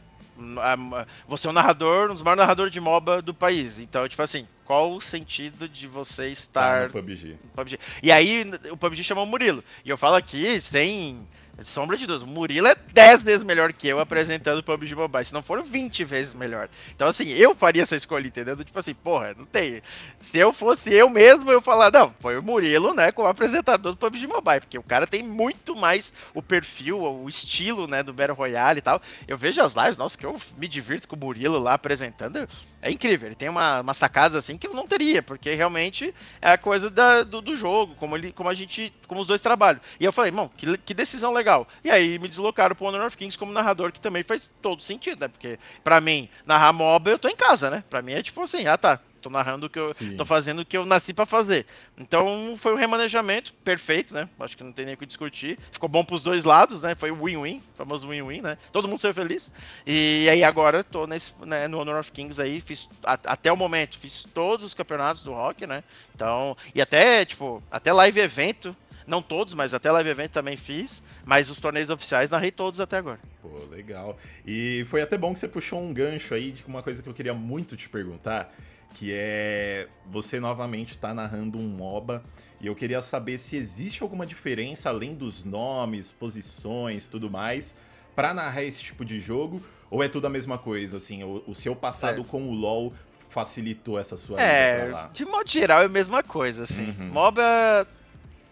[1.27, 3.79] Você é um narrador, um dos maiores narradores de MOBA do país.
[3.79, 6.83] Então, tipo assim, qual o sentido de você estar.
[6.83, 7.37] Ah, no PUBG.
[7.43, 7.79] no PUBG.
[8.01, 9.63] E aí, o PUBG chamou o Murilo.
[9.83, 11.27] E eu falo aqui, sem
[11.63, 15.33] Sombra de Deus, Murilo é 10 vezes melhor que eu apresentando o PUBG Mobile, se
[15.33, 16.69] não for 20 vezes melhor.
[16.95, 18.55] Então, assim, eu faria essa escolha, entendeu?
[18.57, 19.81] Tipo assim, porra, não tem.
[20.19, 23.97] Se eu fosse eu mesmo, eu falar, não, foi o Murilo, né, como apresentador do
[23.97, 28.37] PUBG Mobile, porque o cara tem muito mais o perfil, o estilo, né, do Battle
[28.37, 29.01] Royale e tal.
[29.27, 32.47] Eu vejo as lives, nossa, que eu me divirto com o Murilo lá apresentando,
[32.81, 33.27] é incrível.
[33.27, 36.89] Ele tem uma, uma sacada assim que eu não teria, porque realmente é a coisa
[36.89, 39.81] da, do, do jogo, como, ele, como a gente, como os dois trabalham.
[39.99, 41.67] E eu falei, irmão, que, que decisão legal legal.
[41.83, 45.21] E aí me deslocaram pro Honor of Kings como narrador, que também faz todo sentido,
[45.21, 45.27] né?
[45.27, 47.83] Porque, pra mim, narrar mob, eu tô em casa, né?
[47.89, 50.15] Pra mim é tipo assim, ah tá, tô narrando o que eu Sim.
[50.15, 51.65] tô fazendo o que eu nasci para fazer.
[51.97, 54.29] Então foi um remanejamento perfeito, né?
[54.39, 55.57] Acho que não tem nem o que discutir.
[55.71, 56.95] Ficou bom pros dois lados, né?
[56.95, 58.57] Foi o win-win, famoso win-win, né?
[58.71, 59.51] Todo mundo saiu feliz.
[59.85, 63.57] E aí agora tô nesse, né, no Honor of Kings aí, fiz a, até o
[63.57, 65.83] momento, fiz todos os campeonatos do rock, né?
[66.13, 68.75] Então, e até, tipo, até live evento
[69.09, 71.01] não todos, mas até live event também fiz.
[71.25, 73.19] Mas os torneios oficiais narrei todos até agora.
[73.41, 74.17] Pô, legal.
[74.45, 77.13] E foi até bom que você puxou um gancho aí de uma coisa que eu
[77.13, 78.53] queria muito te perguntar,
[78.93, 82.23] que é você novamente está narrando um MOBA.
[82.61, 87.75] E eu queria saber se existe alguma diferença além dos nomes, posições, tudo mais,
[88.15, 91.55] para narrar esse tipo de jogo, ou é tudo a mesma coisa, assim, o, o
[91.55, 92.23] seu passado é.
[92.25, 92.93] com o LoL
[93.29, 96.93] facilitou essa sua é, De modo geral é a mesma coisa, assim.
[96.99, 97.09] Uhum.
[97.11, 97.87] MOBA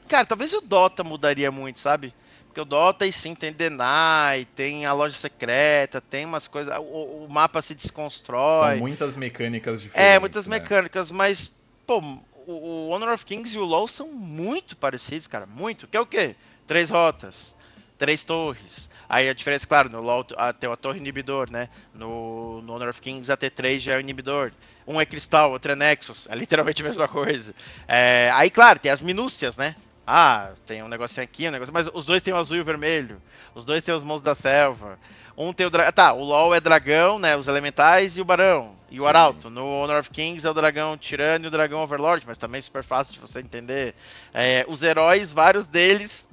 [0.07, 2.13] Cara, talvez o Dota mudaria muito, sabe?
[2.47, 6.75] Porque o Dota aí sim tem Deny, tem a loja secreta, tem umas coisas.
[6.77, 8.71] O, o mapa se desconstrói.
[8.71, 10.15] São muitas mecânicas diferentes.
[10.15, 10.57] É, muitas né?
[10.57, 11.51] mecânicas, mas,
[11.85, 12.01] pô,
[12.47, 15.45] o, Honor of Kings e o LoL são muito parecidos, cara.
[15.45, 15.85] Muito.
[15.85, 16.35] Que é o quê?
[16.65, 17.55] Três rotas,
[17.97, 18.89] três torres.
[19.09, 20.23] Aí a diferença, claro, no LoL
[20.59, 21.69] tem a torre inibidor, né?
[21.93, 24.51] No, no Honor of Kings a T3 já é o inibidor.
[24.87, 26.27] Um é cristal, outro é Nexus.
[26.29, 27.53] É literalmente a mesma coisa.
[27.87, 29.75] É, aí, claro, tem as minúcias, né?
[30.09, 31.73] Ah, tem um negocinho aqui, um negócio.
[31.73, 33.21] Mas os dois têm o azul e o vermelho.
[33.53, 34.97] Os dois têm os monstros da selva.
[35.37, 35.91] Um tem o dragão.
[35.91, 37.35] Tá, o LOL é dragão, né?
[37.35, 38.73] Os elementais e o barão.
[38.89, 39.01] E Sim.
[39.01, 39.49] o arauto.
[39.49, 42.83] No Honor of Kings é o dragão tirano e o dragão overlord, mas também super
[42.83, 43.93] fácil de você entender.
[44.33, 46.25] É, os heróis, vários deles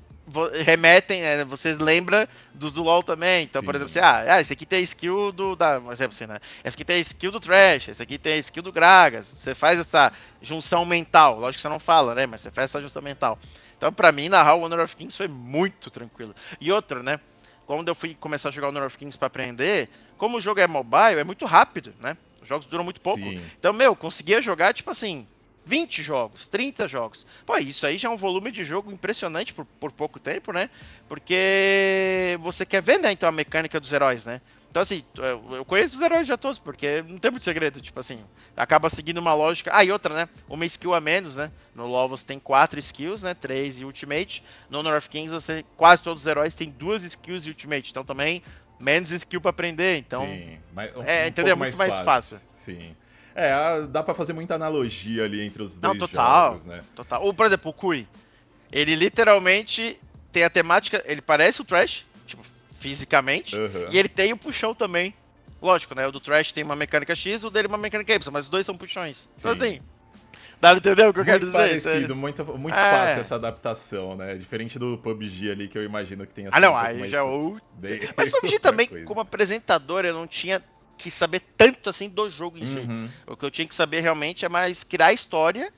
[0.64, 3.44] remetem, né, vocês lembram dos do LoL também.
[3.44, 3.66] Então, Sim.
[3.66, 5.54] por exemplo, você, ah, ah, esse aqui tem a skill do.
[5.54, 6.38] Da, por exemplo, assim, né?
[6.64, 9.26] Esse aqui tem a skill do Trash, esse aqui tem a skill do Gragas.
[9.26, 11.38] Você faz essa junção mental.
[11.38, 12.26] Lógico que você não fala, né?
[12.26, 13.38] Mas você faz essa junção mental.
[13.76, 16.34] Então, pra mim, narrar o Honor of Kings foi muito tranquilo.
[16.60, 17.20] E outro, né?
[17.66, 20.60] Quando eu fui começar a jogar o Honor of Kings pra aprender, como o jogo
[20.60, 22.16] é mobile, é muito rápido, né?
[22.40, 23.22] Os jogos duram muito pouco.
[23.22, 23.40] Sim.
[23.58, 25.26] Então, meu, conseguia jogar, tipo assim,
[25.64, 27.26] 20 jogos, 30 jogos.
[27.46, 30.68] Pô, isso aí já é um volume de jogo impressionante por, por pouco tempo, né?
[31.08, 34.40] Porque você quer ver, né, então, a mecânica dos heróis, né?
[34.74, 35.04] Então, assim,
[35.52, 38.18] eu conheço os heróis já todos, porque não tem muito segredo, tipo assim,
[38.56, 39.70] acaba seguindo uma lógica.
[39.72, 40.28] Ah, e outra, né?
[40.48, 41.52] Uma skill a menos, né?
[41.76, 43.34] No LoL você tem quatro skills, né?
[43.34, 44.42] Três e Ultimate.
[44.68, 47.88] No of Kings, você, quase todos os heróis têm duas skills e Ultimate.
[47.88, 48.42] Então também,
[48.80, 49.96] menos skill para aprender.
[49.96, 51.56] Então, Sim, mas um, é, um entendeu?
[51.56, 52.38] Muito mais fácil.
[52.38, 52.48] fácil.
[52.52, 52.96] Sim.
[53.32, 56.82] É, dá para fazer muita analogia ali entre os Não, dois total, jogos, né?
[56.96, 57.22] Total.
[57.22, 58.08] Ou, por exemplo, o Kui.
[58.72, 59.96] Ele literalmente
[60.32, 61.00] tem a temática.
[61.06, 62.42] Ele parece o Trash, tipo,
[62.84, 63.88] fisicamente, uhum.
[63.90, 65.14] e ele tem o puxão também.
[65.62, 66.06] Lógico, né?
[66.06, 68.66] O do Trash tem uma mecânica X, o dele uma mecânica Y, mas os dois
[68.66, 69.26] são puxões.
[69.38, 69.56] Então, Sim.
[69.56, 69.80] Então assim,
[70.60, 71.52] Dá pra entender o que eu quero dizer?
[71.52, 72.90] Parecido, muito, muito é.
[72.90, 74.34] fácil essa adaptação, né?
[74.34, 76.56] Diferente do PUBG ali, que eu imagino que tenha sido.
[76.56, 77.58] Ah, não, um aí já é o.
[78.16, 79.04] Mas PUBG também, coisa.
[79.04, 80.62] como apresentador, eu não tinha
[80.96, 82.66] que saber tanto assim do jogo em uhum.
[82.66, 83.10] si.
[83.26, 85.72] O que eu tinha que saber realmente é mais criar história.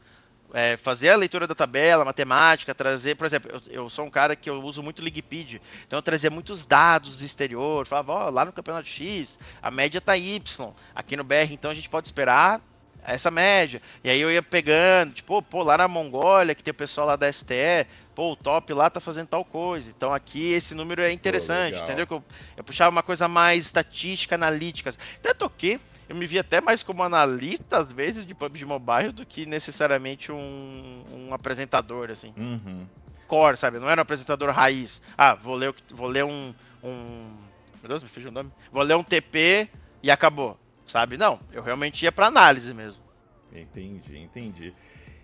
[0.59, 4.35] É, fazer a leitura da tabela, matemática, trazer, por exemplo, eu, eu, sou um cara
[4.35, 8.43] que eu uso muito Ligpedia, então eu trazia muitos dados do exterior, falava, ó, lá
[8.43, 12.63] no campeonato X, a média tá Y, aqui no BR, então a gente pode esperar
[13.05, 13.83] essa média.
[14.03, 17.17] E aí eu ia pegando, tipo, pô, lá na Mongólia, que tem o pessoal lá
[17.17, 19.93] da STE, pô, o top lá tá fazendo tal coisa.
[19.95, 22.07] Então aqui esse número é interessante, pô, entendeu?
[22.07, 22.25] Que eu,
[22.57, 24.91] eu, puxava uma coisa mais estatística, analítica.
[25.21, 29.27] Tanto que eu me vi até mais como analista, às vezes, de PUBG Mobile do
[29.27, 32.33] que necessariamente um, um apresentador, assim.
[32.37, 32.87] Uhum.
[33.27, 33.79] Core, sabe?
[33.79, 35.03] Não era um apresentador raiz.
[35.19, 37.37] Ah, vou ler, vou ler um, um.
[37.81, 38.53] Meu Deus, me fugiu o nome.
[38.71, 39.69] Vou ler um TP
[40.03, 41.17] e acabou sabe?
[41.17, 43.03] Não, eu realmente ia para análise mesmo.
[43.53, 44.75] Entendi, entendi.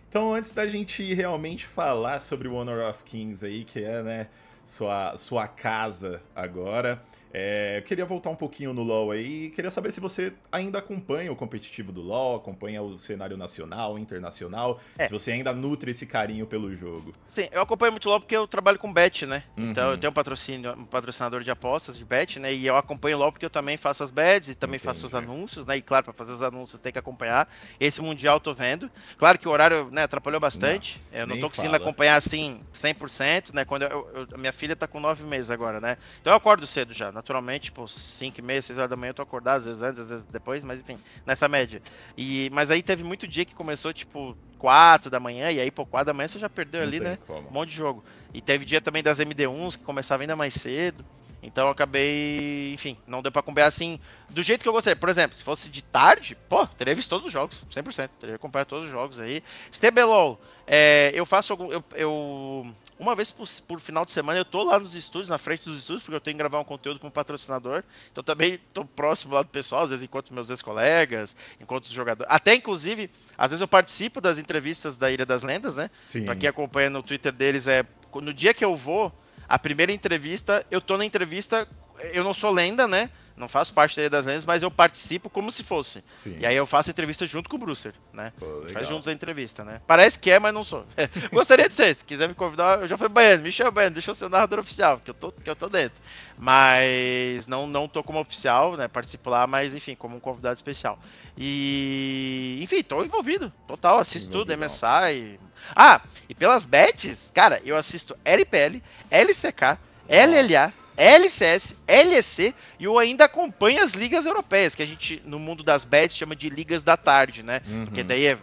[0.09, 4.29] Então, antes da gente realmente falar sobre o Honor of Kings aí, que é, né,
[4.65, 9.51] sua, sua casa agora, é, eu queria voltar um pouquinho no LoL aí.
[9.51, 14.79] Queria saber se você ainda acompanha o competitivo do LoL, acompanha o cenário nacional, internacional,
[14.99, 15.07] é.
[15.07, 17.13] se você ainda nutre esse carinho pelo jogo.
[17.35, 19.45] Sim, eu acompanho muito LoL porque eu trabalho com bet, né?
[19.57, 19.71] Uhum.
[19.71, 22.53] Então eu tenho um patrocínio, um patrocinador de apostas de bet, né?
[22.53, 24.85] E eu acompanho LoL porque eu também faço as bets e também Entendi.
[24.85, 25.79] faço os anúncios, né?
[25.79, 27.49] E claro, para fazer os anúncios tem que acompanhar.
[27.81, 28.91] Esse mundial eu tô vendo.
[29.17, 30.93] Claro que o horário, né, atrapalhou bastante.
[30.95, 31.85] Nossa, eu não tô conseguindo fala.
[31.85, 33.65] acompanhar assim 100%, né?
[33.65, 35.97] Quando eu, eu, minha filha tá com 9 meses agora, né?
[36.21, 39.15] Então eu acordo cedo já, naturalmente, tipo, 5 e meia, 6 horas da manhã eu
[39.15, 41.81] tô acordado, às vezes às vezes depois, mas enfim, nessa média.
[42.19, 45.87] E, mas aí teve muito dia que começou, tipo, 4 da manhã, e aí, pô,
[45.87, 47.19] 4 da manhã você já perdeu Não ali, né?
[47.27, 47.49] Como.
[47.49, 48.05] Um monte de jogo.
[48.35, 51.05] E teve dia também das MD1s que começava ainda mais cedo.
[51.43, 53.99] Então eu acabei, enfim, não deu pra acompanhar assim,
[54.31, 54.95] do jeito que eu gostaria.
[54.95, 58.11] Por exemplo, se fosse de tarde, pô, teria visto todos os jogos, 100%.
[58.21, 59.43] Teria acompanhado todos os jogos aí.
[59.73, 61.73] CBLOL, é, eu faço algum.
[61.73, 65.37] Eu, eu, uma vez por, por, final de semana eu tô lá nos estúdios, na
[65.37, 67.83] frente dos estúdios, porque eu tenho que gravar um conteúdo com um patrocinador.
[68.11, 72.33] Então também tô próximo lá do pessoal, às vezes encontro meus ex-colegas, encontro os jogadores.
[72.33, 75.91] Até inclusive, às vezes eu participo das entrevistas da Ilha das Lendas, né?
[76.07, 76.25] Sim.
[76.25, 77.85] Pra quem acompanha no Twitter deles, é.
[78.15, 79.13] No dia que eu vou,
[79.49, 81.67] a primeira entrevista, eu tô na entrevista,
[82.13, 83.11] eu não sou lenda, né?
[83.37, 86.05] Não faço parte da das Lendas, mas eu participo como se fosse.
[86.17, 86.37] Sim.
[86.39, 88.33] E aí eu faço entrevista junto com o Brucer, né?
[88.39, 89.81] Pô, faz juntos a entrevista, né?
[89.87, 90.87] Parece que é, mas não sou.
[91.33, 91.97] Gostaria de ser.
[91.97, 93.43] Se quiser me convidar, eu já fui banhando.
[93.43, 95.69] Me chama banhando, deixa eu ser o narrador oficial, que eu tô, que eu tô
[95.69, 95.99] dentro.
[96.39, 98.89] Mas não, não tô como oficial, né?
[98.89, 100.99] Participo lá, mas enfim, como um convidado especial.
[101.37, 102.59] E.
[102.63, 103.53] Enfim, tô envolvido.
[103.67, 105.39] Total, assisto tudo, MSI.
[105.75, 109.79] Ah, e pelas bets, cara, eu assisto LPL, LCK.
[110.09, 115.63] LLA, LCS, LEC e eu ainda acompanho as ligas europeias, que a gente, no mundo
[115.63, 117.63] das bets, chama de ligas da tarde, né?
[117.67, 117.85] Uhum.
[117.87, 118.39] Porque daí é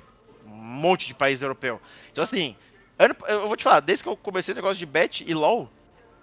[0.45, 1.82] um monte de país europeu.
[2.12, 2.56] Então, assim,
[3.28, 5.69] eu vou te falar, desde que eu comecei esse negócio de bet e LoL,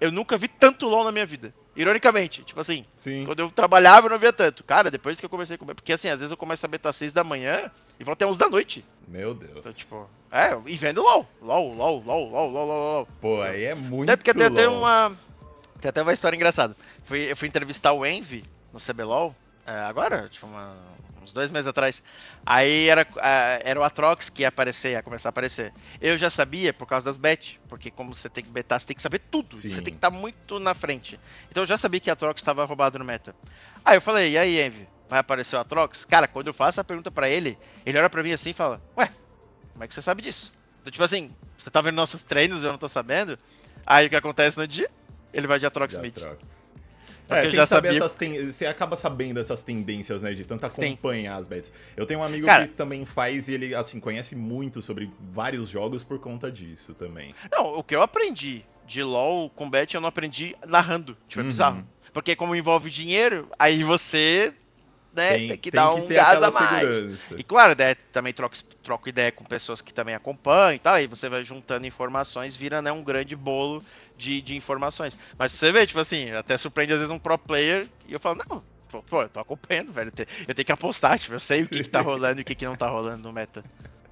[0.00, 1.54] eu nunca vi tanto LoL na minha vida.
[1.76, 3.24] Ironicamente, tipo assim, Sim.
[3.26, 4.64] quando eu trabalhava eu não via tanto.
[4.64, 6.92] Cara, depois que eu comecei a comer, porque assim, às vezes eu começo a betar
[6.92, 8.84] 6 da manhã e vou até 11 da noite.
[9.06, 9.58] Meu Deus.
[9.58, 11.28] Então, tipo, é, e vendo LOL.
[11.42, 13.08] LOL, LOL, LOL, LOL, LOL, LOL.
[13.20, 15.14] Pô, aí é muito Tanto que tem até uma
[15.80, 16.76] tem até uma história engraçada.
[17.04, 19.34] Fui, eu fui entrevistar o Envy no CBLOL,
[19.66, 20.74] é, agora, tipo, uma,
[21.26, 22.02] uns dois meses atrás.
[22.44, 23.06] Aí era,
[23.62, 25.72] era o Atrox que ia aparecer, ia começar a aparecer.
[26.00, 28.96] Eu já sabia por causa das bet, porque como você tem que betar, você tem
[28.96, 29.56] que saber tudo.
[29.56, 29.68] Sim.
[29.68, 31.18] Você tem que estar muito na frente.
[31.50, 33.34] Então eu já sabia que a Atrox estava roubado no meta.
[33.84, 34.88] Aí eu falei, e aí, Envy?
[35.08, 36.04] Vai aparecer o Atrox?
[36.04, 38.80] Cara, quando eu faço a pergunta para ele, ele olha para mim assim e fala,
[38.96, 39.10] ué,
[39.72, 40.52] como é que você sabe disso?
[40.80, 43.38] Então, tipo assim, você tá vendo nossos treinos eu não tô sabendo?
[43.84, 44.90] Aí o que acontece no dia?
[45.32, 46.18] Ele vai de Atrox de Smith.
[46.18, 46.74] Atrox.
[47.28, 47.90] É, tem já sabia...
[47.90, 48.46] essas ten...
[48.50, 50.32] Você acaba sabendo essas tendências, né?
[50.32, 51.40] De tanto acompanhar Sim.
[51.40, 51.72] as bets.
[51.96, 55.68] Eu tenho um amigo Cara, que também faz e ele, assim, conhece muito sobre vários
[55.68, 57.34] jogos por conta disso também.
[57.50, 61.16] Não, o que eu aprendi de LoL com bet, eu não aprendi narrando.
[61.26, 61.48] Tipo, é uhum.
[61.48, 61.86] bizarro.
[62.12, 64.54] Porque como envolve dinheiro, aí você
[65.16, 65.30] né?
[65.30, 66.94] Tem, tem que tem dar que um gás a mais.
[66.94, 67.34] Segurança.
[67.38, 71.06] E claro, né, também troco, troco ideia com pessoas que também acompanham e tal, e
[71.06, 73.82] você vai juntando informações, vira né, um grande bolo
[74.16, 75.18] de, de informações.
[75.38, 78.20] Mas pra você ver, tipo assim, até surpreende às vezes um pro player e eu
[78.20, 80.12] falo, não, pô, pô eu tô acompanhando, velho.
[80.46, 82.54] Eu tenho que apostar, tipo, eu sei o que, que tá rolando e o que,
[82.54, 83.64] que não tá rolando no meta.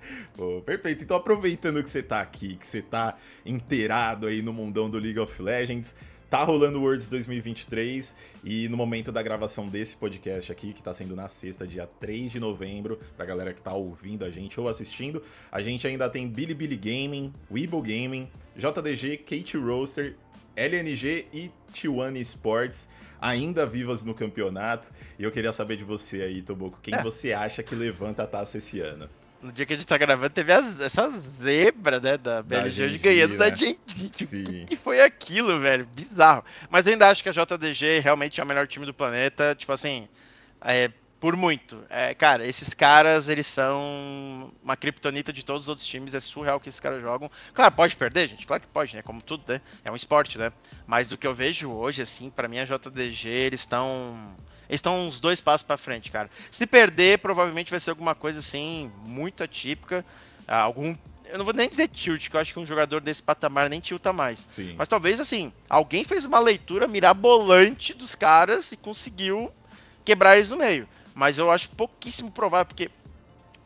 [0.36, 1.02] Pô, perfeito.
[1.04, 5.18] Então, aproveitando que você tá aqui, que você tá inteirado aí no mundão do League
[5.18, 5.96] of Legends,
[6.34, 11.14] Tá rolando Worlds 2023 e no momento da gravação desse podcast aqui, que tá sendo
[11.14, 15.22] na sexta, dia 3 de novembro, pra galera que tá ouvindo a gente ou assistindo,
[15.52, 20.16] a gente ainda tem Billy Billy Gaming, Weeble Gaming, JDG, Kate Roaster
[20.56, 22.88] LNG e T1 Sports
[23.20, 24.90] ainda vivas no campeonato.
[25.16, 27.00] E eu queria saber de você aí, Toboco, quem é.
[27.04, 29.08] você acha que levanta a taça esse ano?
[29.44, 33.36] No dia que a gente tá gravando, teve essa zebra, né, da BLG ganhando né?
[33.36, 34.10] da gente.
[34.10, 34.62] Sim.
[34.64, 35.86] O que foi aquilo, velho?
[35.94, 36.42] Bizarro.
[36.70, 39.54] Mas eu ainda acho que a JDG realmente é o melhor time do planeta.
[39.54, 40.08] Tipo assim,
[40.62, 41.84] é, por muito.
[41.90, 46.14] É, cara, esses caras, eles são uma criptonita de todos os outros times.
[46.14, 47.30] É surreal que esses caras jogam.
[47.52, 48.46] Claro, pode perder, gente.
[48.46, 49.02] Claro que pode, né?
[49.02, 49.60] Como tudo, né?
[49.84, 50.52] É um esporte, né?
[50.86, 54.34] Mas do que eu vejo hoje, assim, para mim a JDG, eles estão.
[54.68, 56.30] Eles estão uns dois passos para frente, cara.
[56.50, 60.04] Se perder, provavelmente vai ser alguma coisa assim, muito atípica.
[60.46, 60.96] Algum
[61.26, 63.80] eu não vou nem dizer tilt, que eu acho que um jogador desse patamar nem
[63.80, 64.46] tilta mais.
[64.48, 64.74] Sim.
[64.78, 69.50] Mas talvez, assim, alguém fez uma leitura mirabolante dos caras e conseguiu
[70.04, 70.86] quebrar eles no meio.
[71.12, 72.90] Mas eu acho pouquíssimo provável, porque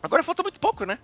[0.02, 0.98] agora falta muito pouco, né?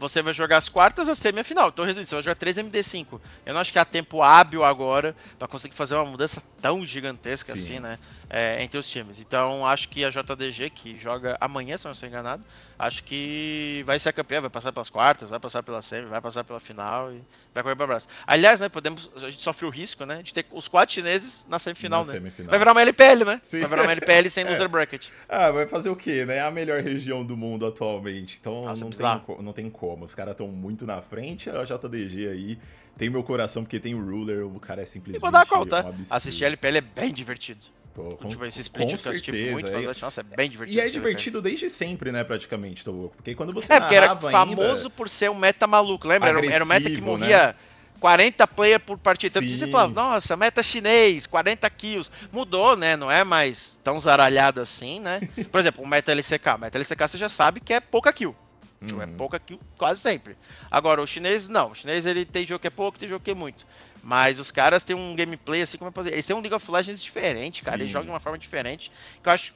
[0.00, 1.68] Você vai jogar as quartas, a semifinal.
[1.68, 3.20] Então, resumindo, você vai jogar 3 MD5.
[3.44, 7.54] Eu não acho que há tempo hábil agora para conseguir fazer uma mudança tão gigantesca
[7.54, 7.60] Sim.
[7.60, 7.98] assim, né?
[8.30, 9.20] É, entre os times.
[9.20, 12.42] Então, acho que a JDG, que joga amanhã, se eu não estou enganado,
[12.78, 16.20] acho que vai ser a campeã, vai passar pelas quartas, vai passar pela semi, vai
[16.20, 17.20] passar pela final e
[17.52, 18.08] vai correr para abraço.
[18.26, 21.58] Aliás, né, podemos, a gente sofre o risco, né, de ter os quatro chineses na
[21.58, 22.18] semifinal, na né?
[22.18, 22.50] Semifinal.
[22.50, 23.40] Vai virar uma LPL, né?
[23.42, 23.60] Sim.
[23.60, 24.50] Vai virar uma LPL sem é.
[24.50, 25.08] loser bracket.
[25.28, 26.36] Ah, vai fazer o quê, né?
[26.36, 28.38] É a melhor região do mundo atualmente.
[28.40, 29.89] Então, Nossa, não, tem, não tem como.
[29.94, 32.58] Os caras estão muito na frente, a JDG aí
[32.96, 35.86] tem meu coração porque tem o Ruler, o cara é simplesmente dar conta.
[35.86, 37.60] um Assistir LPL é bem divertido.
[37.94, 39.50] Pô, com, tipo, esse split com certeza.
[39.50, 40.78] muito, mas, nossa, é bem divertido.
[40.78, 43.16] E é divertido desde sempre, né, praticamente, tô louco.
[43.16, 46.30] Porque quando você é, porque era famoso por ser um meta maluco, lembra?
[46.30, 47.54] Era um meta que morria né?
[48.00, 49.38] 40 player por partida.
[49.38, 52.10] Então você falava, nossa, meta chinês, 40 kills.
[52.32, 52.96] Mudou, né?
[52.96, 55.20] Não é mais tão zaralhado assim, né?
[55.52, 56.46] Por exemplo, o meta LCK.
[56.54, 58.34] O meta LCK você já sabe que é pouca kill.
[58.80, 59.02] É uhum.
[59.02, 60.36] É pouca kill quase sempre.
[60.70, 61.72] Agora, o chinês não.
[61.72, 63.66] O chinês ele tem jogo que é pouco, tem jogo que é muito.
[64.02, 66.12] Mas os caras têm um gameplay assim como é fazer.
[66.12, 67.76] Eles têm um League of Legends diferente, cara.
[67.76, 67.82] Sim.
[67.82, 68.90] Eles jogam de uma forma diferente.
[69.22, 69.54] Que eu acho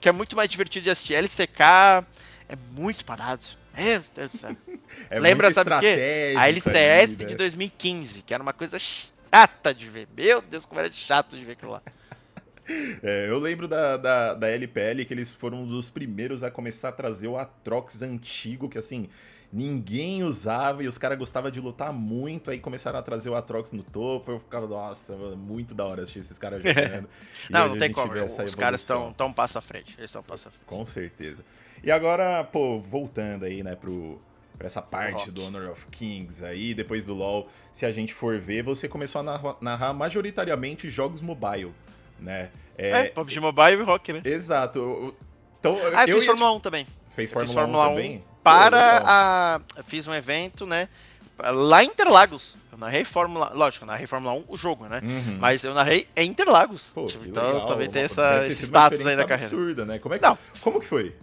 [0.00, 1.14] que é muito mais divertido de assistir.
[1.14, 1.60] LCK
[2.48, 3.44] é muito parado.
[3.74, 4.56] Meu Deus do céu.
[5.08, 6.34] é Lembra, sabe o quê?
[6.36, 10.08] A LCS de 2015, que era uma coisa chata de ver.
[10.14, 11.82] Meu Deus, como era chato de ver aquilo lá.
[13.02, 16.90] É, eu lembro da, da, da LPL que eles foram um dos primeiros a começar
[16.90, 19.08] a trazer o Atrox antigo, que assim,
[19.52, 23.72] ninguém usava e os caras gostavam de lutar muito, aí começaram a trazer o Atrox
[23.72, 27.08] no topo, eu ficava, nossa, muito da hora assistir esses caras jogando.
[27.48, 30.50] não, não tem como, os caras estão tão passo à frente, eles estão passo à
[30.50, 30.66] frente.
[30.66, 31.44] Com certeza.
[31.82, 34.20] E agora, pô, voltando aí, né, pro,
[34.58, 38.38] pra essa parte do Honor of Kings aí, depois do LoL, se a gente for
[38.38, 41.72] ver, você começou a narrar majoritariamente jogos mobile,
[42.18, 42.50] né?
[42.76, 44.22] É, é PUBG Mobile e Rock, né?
[44.24, 45.14] Exato.
[45.58, 46.86] Então, ah, eu fiz Fórmula 1 também.
[47.10, 48.24] Fez Fórmula, Fórmula 1 também?
[48.42, 49.60] para a.
[49.84, 50.88] Fiz um evento, né?
[51.38, 52.56] Lá em Interlagos.
[52.72, 53.52] Eu narrei Fórmula.
[53.54, 55.00] Lógico, eu narrei Fórmula 1, o jogo, né?
[55.02, 55.38] Uhum.
[55.38, 56.90] Mas eu narrei em Interlagos.
[56.94, 57.66] Pô, tipo, então legal.
[57.66, 59.34] também tem essa, esse status aí da carreira.
[59.34, 59.98] absurda, né?
[59.98, 60.38] Como, é que, Não.
[60.60, 61.14] como que foi?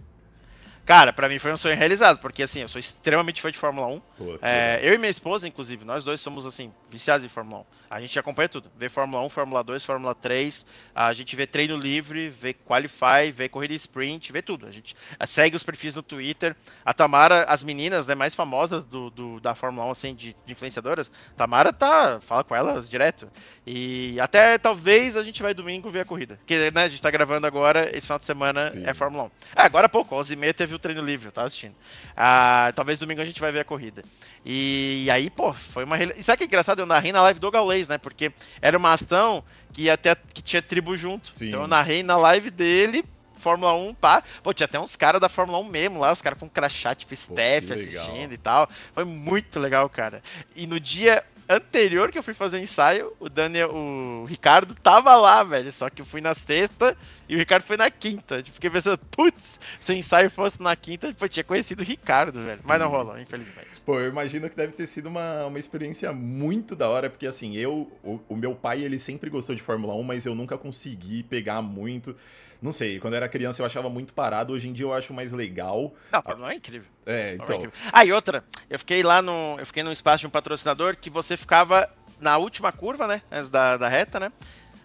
[0.86, 3.88] Cara, para mim foi um sonho realizado, porque assim, eu sou extremamente fã de Fórmula
[3.88, 4.00] 1.
[4.16, 7.64] Pô, é, eu e minha esposa, inclusive, nós dois somos assim, viciados em Fórmula 1.
[7.90, 8.70] A gente acompanha tudo.
[8.76, 10.64] Vê Fórmula 1, Fórmula 2, Fórmula 3.
[10.94, 14.66] A gente vê treino livre, vê Qualify, vê corrida sprint, vê tudo.
[14.66, 14.96] A gente
[15.26, 16.54] segue os perfis no Twitter.
[16.84, 20.52] A Tamara, as meninas né, mais famosas do, do da Fórmula 1, assim, de, de,
[20.52, 22.20] influenciadoras, Tamara tá.
[22.20, 23.28] fala com elas direto.
[23.66, 26.36] E até talvez a gente vai domingo ver a corrida.
[26.36, 28.84] Porque né, a gente tá gravando agora, esse final de semana Sim.
[28.86, 29.30] é Fórmula 1.
[29.56, 31.74] É, agora há pouco, 11h30 teve o treino livre, eu tava assistindo.
[32.16, 34.02] Ah, talvez domingo a gente vai ver a corrida.
[34.44, 35.98] E, aí, pô, foi uma.
[35.98, 36.78] E sabe que é engraçado?
[36.78, 37.98] Eu narrei na live do Gaules, né?
[37.98, 41.30] Porque era uma ação que até que tinha tribo junto.
[41.34, 41.48] Sim.
[41.48, 43.04] Então eu narrei na live dele,
[43.36, 44.22] Fórmula 1, pá.
[44.42, 47.14] Pô, tinha até uns caras da Fórmula 1 mesmo lá, os caras com crachá, tipo
[47.14, 48.68] Steph assistindo e tal.
[48.94, 50.22] Foi muito legal, cara.
[50.54, 55.14] E no dia anterior que eu fui fazer o ensaio, o Daniel, o Ricardo tava
[55.16, 55.72] lá, velho.
[55.72, 56.96] Só que eu fui na sexta
[57.28, 58.42] e o Ricardo foi na quinta.
[58.42, 62.42] Tipo, fiquei pensando, putz, se o ensaio fosse na quinta, eu tinha conhecido o Ricardo,
[62.42, 62.58] velho.
[62.58, 62.66] Sim.
[62.66, 63.80] Mas não rolou, infelizmente.
[63.84, 67.56] Pô, eu imagino que deve ter sido uma, uma experiência muito da hora, porque assim,
[67.56, 71.22] eu, o, o meu pai, ele sempre gostou de Fórmula 1, mas eu nunca consegui
[71.22, 72.16] pegar muito.
[72.60, 75.12] Não sei, quando eu era criança eu achava muito parado, hoje em dia eu acho
[75.12, 75.94] mais legal.
[76.12, 76.88] Não, Fórmula 1 é incrível.
[77.04, 77.64] É, então.
[77.64, 77.70] É.
[77.92, 79.56] Ah, e outra, eu fiquei lá no.
[79.58, 83.22] Eu fiquei no espaço de um patrocinador que você ficava na última curva, né?
[83.30, 84.32] Antes da, da reta, né?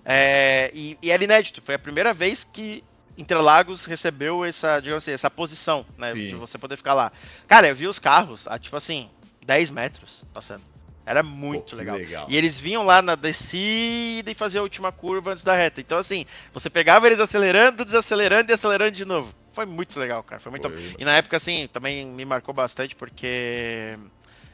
[0.06, 1.62] É, e, e era inédito.
[1.62, 2.84] Foi a primeira vez que
[3.18, 6.12] Interlagos recebeu essa, digamos assim, essa posição, né?
[6.12, 6.28] Sim.
[6.28, 7.12] De você poder ficar lá.
[7.48, 9.10] Cara, eu vi os carros a, tipo assim,
[9.46, 10.64] 10 metros passando.
[11.06, 11.98] Era muito Pô, legal.
[11.98, 12.26] legal.
[12.30, 15.82] E eles vinham lá na descida e faziam a última curva antes da reta.
[15.82, 19.34] Então, assim, você pegava eles acelerando, desacelerando e acelerando de novo.
[19.54, 20.40] Foi muito legal, cara.
[20.40, 20.70] Foi muito.
[20.70, 20.96] Foi.
[20.98, 23.98] E na época, assim, também me marcou bastante porque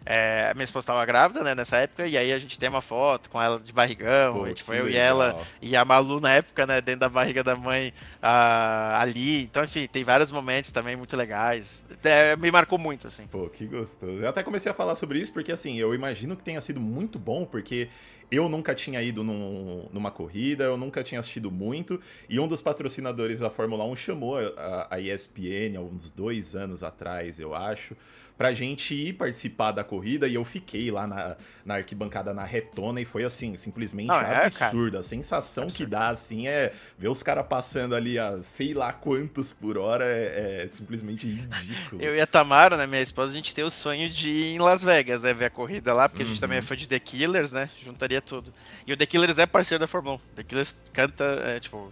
[0.09, 3.29] É, minha esposa estava grávida, né, nessa época, e aí a gente tem uma foto
[3.29, 4.93] com ela de barrigão, Pô, e, tipo, eu legal.
[4.93, 7.89] e ela, e a Malu na época, né, dentro da barriga da mãe
[8.23, 9.43] uh, ali.
[9.43, 11.85] Então, enfim, tem vários momentos também muito legais.
[12.05, 13.27] É, me marcou muito, assim.
[13.27, 14.21] Pô, que gostoso.
[14.21, 17.19] Eu até comecei a falar sobre isso porque, assim, eu imagino que tenha sido muito
[17.19, 17.89] bom, porque
[18.29, 21.99] eu nunca tinha ido num, numa corrida, eu nunca tinha assistido muito,
[22.29, 26.83] e um dos patrocinadores da Fórmula 1 chamou a, a ESPN há uns dois anos
[26.83, 27.95] atrás, eu acho,
[28.37, 31.35] pra gente ir participar da corrida e eu fiquei lá na,
[31.65, 34.97] na arquibancada na retona e foi assim, simplesmente Não, é, absurdo.
[34.97, 35.85] a sensação absurdo.
[35.85, 40.05] que dá, assim, é ver os caras passando ali a sei lá quantos por hora
[40.05, 42.01] é, é simplesmente ridículo.
[42.01, 44.59] eu e a Tamara, né, minha esposa, a gente tem o sonho de ir em
[44.59, 46.29] Las Vegas, né, ver a corrida lá, porque uhum.
[46.29, 46.67] a gente também é uhum.
[46.67, 48.53] fã de The Killers, né, juntaria tudo.
[48.85, 50.19] E o The Killers é parceiro da Fórmula 1.
[50.35, 51.91] The Killers canta, é, tipo,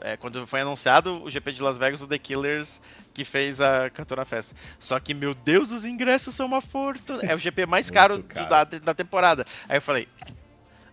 [0.00, 2.80] é, quando foi anunciado o GP de Las Vegas, o The Killers
[3.16, 4.54] que fez a cantora festa.
[4.78, 7.22] Só que, meu Deus, os ingressos são uma fortuna.
[7.22, 8.48] É o GP mais caro, caro.
[8.48, 9.46] Da, da temporada.
[9.66, 10.06] Aí eu falei,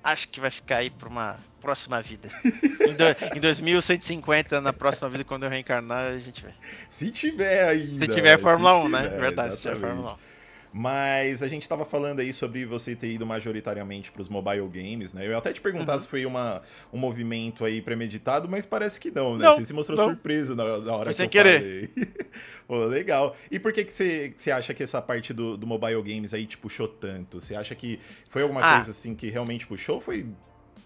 [0.02, 2.30] acho que vai ficar aí pra uma próxima vida.
[2.88, 6.52] em, do, em 2150, na próxima vida, quando eu reencarnar, a gente vê.
[6.88, 8.08] Se tiver ainda.
[8.08, 9.08] Se tiver Fórmula 1, né?
[9.10, 9.56] Verdade, exatamente.
[9.56, 10.33] se tiver Fórmula 1.
[10.76, 15.14] Mas a gente estava falando aí sobre você ter ido majoritariamente para os mobile games,
[15.14, 15.24] né?
[15.24, 16.00] Eu ia até te perguntar uhum.
[16.00, 19.46] se foi uma, um movimento aí premeditado, mas parece que não, né?
[19.46, 20.06] Não, você se mostrou não.
[20.06, 21.90] surpreso na, na hora foi que sem eu querer.
[21.94, 22.14] falei.
[22.68, 23.36] Pô, legal.
[23.52, 26.34] E por que, que você, que você acha que essa parte do, do mobile games
[26.34, 27.40] aí te puxou tanto?
[27.40, 28.76] Você acha que foi alguma ah.
[28.78, 30.02] coisa assim que realmente puxou?
[30.02, 30.26] Foi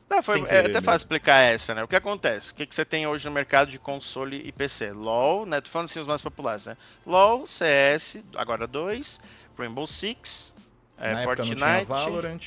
[0.09, 1.83] não, foi, é até fácil explicar essa, né?
[1.83, 2.51] O que acontece?
[2.51, 4.91] O que, que você tem hoje no mercado de console e PC?
[4.91, 5.59] LoL, né?
[5.59, 6.77] Tô falando assim os mais populares, né?
[7.05, 9.19] LoL, CS, agora 2,
[9.58, 10.53] Rainbow Six,
[10.97, 12.41] é, Fortnite, Valorant,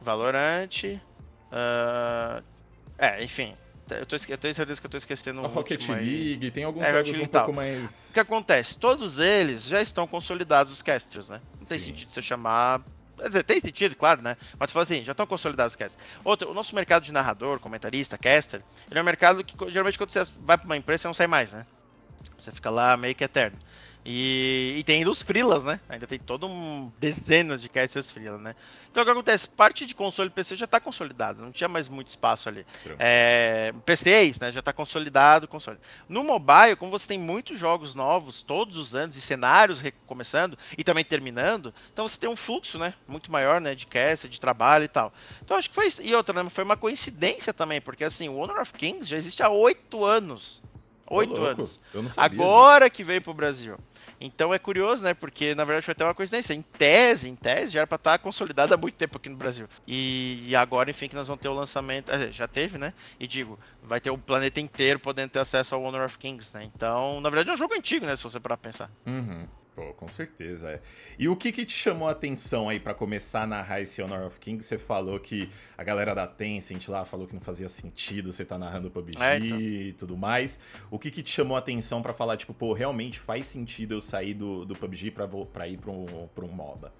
[0.00, 0.84] Valorant,
[1.50, 2.42] uh,
[2.98, 3.54] é, enfim,
[3.90, 6.50] eu, tô, eu tenho certeza que eu tô esquecendo um Rocket League, aí.
[6.50, 8.10] tem alguns é, jogos um pouco mais...
[8.10, 8.78] O que acontece?
[8.78, 11.40] Todos eles já estão consolidados, os casters, né?
[11.58, 11.86] Não tem Sim.
[11.86, 12.80] sentido você chamar...
[13.18, 14.36] Quer dizer, tem sentido, claro, né?
[14.58, 16.04] Mas tu fala assim, já estão consolidados os casters.
[16.24, 20.10] Outro, o nosso mercado de narrador, comentarista, caster, ele é um mercado que geralmente quando
[20.10, 21.66] você vai para uma empresa você não sai mais, né?
[22.38, 23.58] Você fica lá meio que eterno.
[24.04, 25.80] E, e, tem ainda os freelas, né?
[25.88, 28.54] Ainda tem todo um dezenas de casters freelas, né?
[28.90, 29.48] Então o que acontece?
[29.48, 32.66] Parte de console PC já está consolidado, não tinha mais muito espaço ali.
[32.98, 34.52] É, PC é isso, né?
[34.52, 35.78] Já está consolidado console.
[36.06, 40.84] No mobile, como você tem muitos jogos novos todos os anos e cenários recomeçando e
[40.84, 42.92] também terminando, então você tem um fluxo, né?
[43.08, 43.74] Muito maior, né?
[43.74, 45.14] De cast, de trabalho e tal.
[45.42, 46.02] Então acho que foi isso.
[46.02, 46.50] E outra, né?
[46.50, 50.62] Foi uma coincidência também, porque assim, o Honor of Kings já existe há oito anos.
[51.06, 51.80] Oito anos.
[52.16, 52.96] Agora disso.
[52.96, 53.76] que veio pro Brasil.
[54.20, 55.14] Então é curioso, né?
[55.14, 56.54] Porque na verdade foi até uma coincidência.
[56.54, 59.36] Em tese, em tese, já era pra estar tá consolidada há muito tempo aqui no
[59.36, 59.68] Brasil.
[59.86, 62.10] E, e agora, enfim, que nós vamos ter o lançamento.
[62.30, 62.92] Já teve, né?
[63.18, 66.68] E digo, vai ter o planeta inteiro podendo ter acesso ao Honor of Kings, né?
[66.74, 68.16] Então, na verdade, é um jogo antigo, né?
[68.16, 68.90] Se você parar pensar.
[69.06, 69.46] Uhum.
[69.74, 70.80] Pô, com certeza, é.
[71.18, 74.26] E o que que te chamou a atenção aí para começar a narrar esse Honor
[74.26, 74.64] of Kings?
[74.68, 78.56] Você falou que a galera da Tencent lá falou que não fazia sentido você tá
[78.56, 79.60] narrando PUBG é, então.
[79.60, 80.60] e tudo mais.
[80.92, 84.00] O que que te chamou a atenção para falar, tipo, pô, realmente faz sentido eu
[84.00, 86.92] sair do, do PUBG pra, pra ir pra um, pra um MOBA?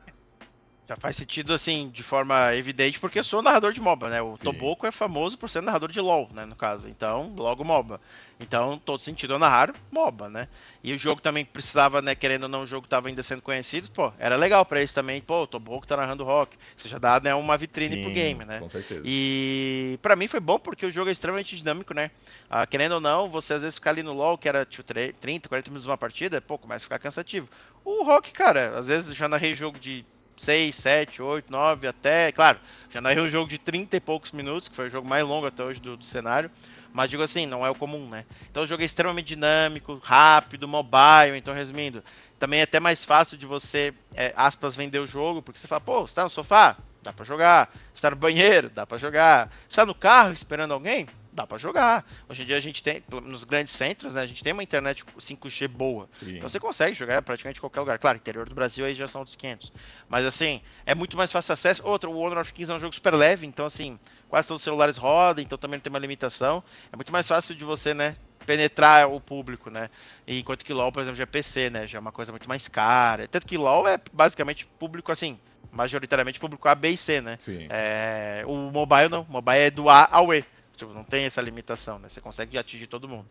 [0.87, 4.21] Já faz sentido, assim, de forma evidente, porque eu sou narrador de MOBA, né?
[4.21, 4.45] O Sim.
[4.45, 6.91] Toboco é famoso por ser narrador de LoL, né, no caso.
[6.91, 7.99] Então, logo MOBA.
[8.39, 10.47] Então, todo sentido eu narrar MOBA, né?
[10.83, 13.91] E o jogo também precisava, né, querendo ou não, o jogo tava ainda sendo conhecido,
[13.93, 16.55] pô, era legal para eles também, pô, o Toboco tá narrando rock.
[16.77, 18.61] Você já dá, né, uma vitrine Sim, pro game, né?
[18.61, 19.01] com certeza.
[19.07, 22.11] E para mim foi bom porque o jogo é extremamente dinâmico, né?
[22.51, 25.49] Ah, querendo ou não, você às vezes ficar ali no LoL, que era, tipo, 30,
[25.49, 27.49] 40 minutos uma partida, pô, começa a ficar cansativo.
[27.83, 30.07] O rock, cara, às vezes já narrei jogo de
[30.37, 32.33] 6, 7, 8, 9, até.
[32.33, 32.59] Claro,
[32.91, 35.47] já narrei um jogo de 30 e poucos minutos, que foi o jogo mais longo
[35.47, 36.51] até hoje do, do cenário.
[36.93, 38.25] Mas digo assim, não é o comum, né?
[38.49, 41.37] Então o jogo é extremamente dinâmico, rápido, mobile.
[41.37, 42.05] Então, resumindo,
[42.39, 45.81] também é até mais fácil de você, é, aspas, vender o jogo, porque você fala,
[45.81, 46.77] pô, você tá no sofá?
[47.03, 47.75] Dá pra jogar.
[47.93, 48.71] Você tá no banheiro?
[48.71, 49.51] Dá pra jogar.
[49.69, 51.07] Você tá no carro esperando alguém?
[51.35, 52.07] Dá para jogar.
[52.29, 55.05] Hoje em dia a gente tem, nos grandes centros, né, a gente tem uma internet
[55.19, 56.09] 5G boa.
[56.13, 56.37] Sim.
[56.37, 57.99] Então você consegue jogar praticamente em qualquer lugar.
[57.99, 59.73] Claro, interior do Brasil aí já são dos 500.
[60.09, 61.85] Mas assim, é muito mais fácil acesso.
[61.85, 64.65] Outro, o Honor of Kings é um jogo super leve, então assim, quase todos os
[64.65, 66.63] celulares rodam, então também não tem uma limitação.
[66.93, 68.17] É muito mais fácil de você, né,
[68.47, 69.91] penetrar o público, né?
[70.27, 71.87] Enquanto que LoL, por exemplo, já é PC, né?
[71.87, 73.27] Já é uma coisa muito mais cara.
[73.27, 75.39] Tanto que LoL é basicamente público assim,
[75.73, 77.37] majoritariamente público A, B e C, né?
[77.41, 77.67] Sim.
[77.71, 80.45] É, o mobile não, o mobile é do A ao E.
[80.77, 82.09] Tipo, não tem essa limitação, né?
[82.09, 83.27] Você consegue atingir todo mundo.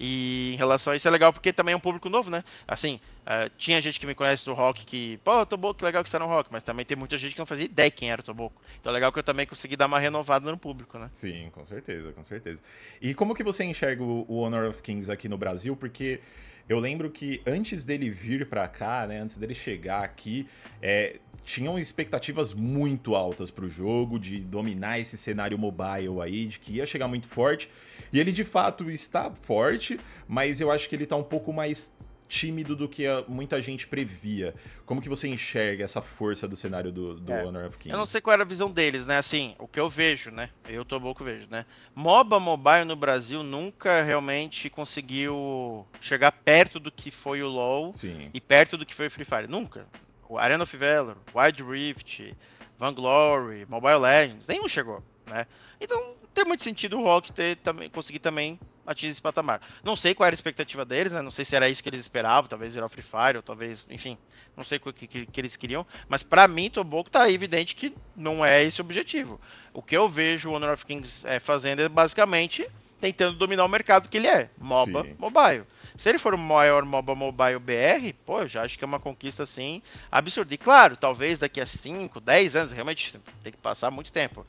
[0.00, 2.44] E em relação a isso é legal porque também é um público novo, né?
[2.66, 6.08] Assim, uh, tinha gente que me conhece do rock que, pô, Toboco, que legal que
[6.08, 8.20] você tá no rock, mas também tem muita gente que não fazia ideia quem era
[8.20, 8.60] o Toboco.
[8.80, 11.10] Então é legal que eu também consegui dar uma renovada no público, né?
[11.14, 12.62] Sim, com certeza, com certeza.
[13.00, 15.76] E como que você enxerga o Honor of Kings aqui no Brasil?
[15.76, 16.20] Porque
[16.68, 20.46] eu lembro que antes dele vir para cá, né, antes dele chegar aqui,
[20.82, 21.18] é,
[21.48, 26.72] tinham expectativas muito altas para o jogo, de dominar esse cenário mobile aí, de que
[26.72, 27.70] ia chegar muito forte.
[28.12, 31.90] E ele de fato está forte, mas eu acho que ele está um pouco mais
[32.28, 34.54] tímido do que muita gente previa.
[34.84, 37.42] Como que você enxerga essa força do cenário do, do é.
[37.42, 37.94] Honor of Kings?
[37.94, 39.16] Eu não sei qual era a visão deles, né?
[39.16, 40.50] Assim, o que eu vejo, né?
[40.68, 41.64] Eu tô pouco vejo, né?
[41.94, 48.28] MOBA Mobile no Brasil nunca realmente conseguiu chegar perto do que foi o LoL Sim.
[48.34, 49.46] e perto do que foi o Free Fire.
[49.48, 49.86] Nunca.
[50.28, 52.36] O Arena of Valor, Wild Rift,
[52.78, 55.46] Vanglory, Mobile Legends, nenhum chegou, né?
[55.80, 59.60] Então, não tem muito sentido o Rock ter, também, conseguir também atingir esse patamar.
[59.82, 61.20] Não sei qual era a expectativa deles, né?
[61.20, 63.86] Não sei se era isso que eles esperavam, talvez virar o Free Fire, ou talvez,
[63.90, 64.16] enfim,
[64.56, 65.86] não sei o que, que, que eles queriam.
[66.08, 69.40] Mas para mim, Toboco tá evidente que não é esse o objetivo.
[69.72, 72.68] O que eu vejo o Honor of Kings é, fazendo é basicamente
[72.98, 75.16] tentando dominar o mercado que ele é, MOBA Sim.
[75.18, 75.64] mobile.
[75.98, 79.00] Se ele for o maior MOBA mobile BR, pô, eu já acho que é uma
[79.00, 80.54] conquista assim absurda.
[80.54, 84.46] E claro, talvez daqui a 5, 10 anos, realmente tem que passar muito tempo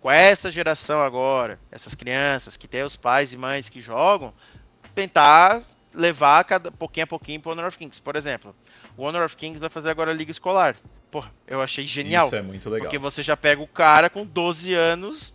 [0.00, 4.32] com essa geração agora, essas crianças que têm os pais e mães que jogam,
[4.94, 5.62] tentar
[5.92, 8.00] levar cada pouquinho a pouquinho para o Honor of Kings.
[8.00, 8.54] Por exemplo,
[8.96, 10.76] o Honor of Kings vai fazer agora a liga escolar.
[11.10, 12.26] Pô, eu achei genial.
[12.26, 12.86] Isso é muito legal.
[12.86, 15.34] Porque você já pega o cara com 12 anos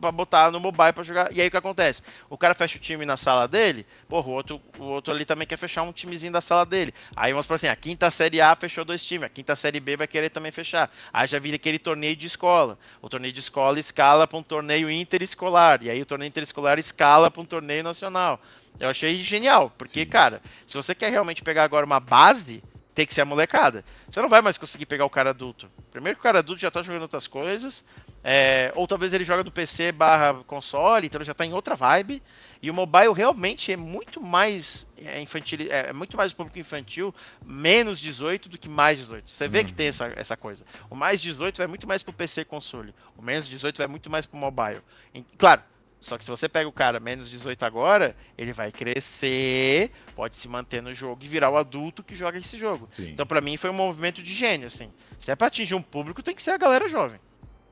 [0.00, 1.32] para botar no mobile para jogar.
[1.32, 2.02] E aí o que acontece?
[2.28, 5.46] O cara fecha o time na sala dele, porra, o outro, o outro ali também
[5.46, 6.92] quer fechar um timezinho da sala dele.
[7.14, 9.96] Aí vamos por assim, a quinta série A fechou dois times, a quinta série B
[9.96, 10.90] vai querer também fechar.
[11.12, 12.78] Aí já vira aquele torneio de escola.
[13.02, 15.82] O torneio de escola escala para um torneio interescolar.
[15.82, 18.40] E aí o torneio interescolar escala para um torneio nacional.
[18.80, 20.06] Eu achei genial, porque, Sim.
[20.06, 22.62] cara, se você quer realmente pegar agora uma base,
[22.98, 23.84] tem que ser a molecada.
[24.10, 25.70] Você não vai mais conseguir pegar o cara adulto.
[25.92, 27.84] Primeiro que o cara adulto já tá jogando outras coisas,
[28.24, 31.76] é, ou talvez ele joga do PC barra console, então ele já tá em outra
[31.76, 32.20] vibe.
[32.60, 37.14] E o mobile realmente é muito mais é, infantil, é, é muito mais público infantil,
[37.46, 39.30] menos 18 do que mais 18.
[39.30, 40.64] Você vê que tem essa, essa coisa.
[40.90, 42.92] O mais 18 vai muito mais pro PC console.
[43.16, 44.80] O menos 18 vai muito mais pro mobile.
[45.14, 45.62] E, claro,
[46.00, 50.48] só que se você pega o cara menos 18 agora, ele vai crescer, pode se
[50.48, 52.86] manter no jogo e virar o adulto que joga esse jogo.
[52.90, 53.10] Sim.
[53.10, 54.92] Então, para mim, foi um movimento de gênio, assim.
[55.18, 57.20] Se é pra atingir um público, tem que ser a galera jovem.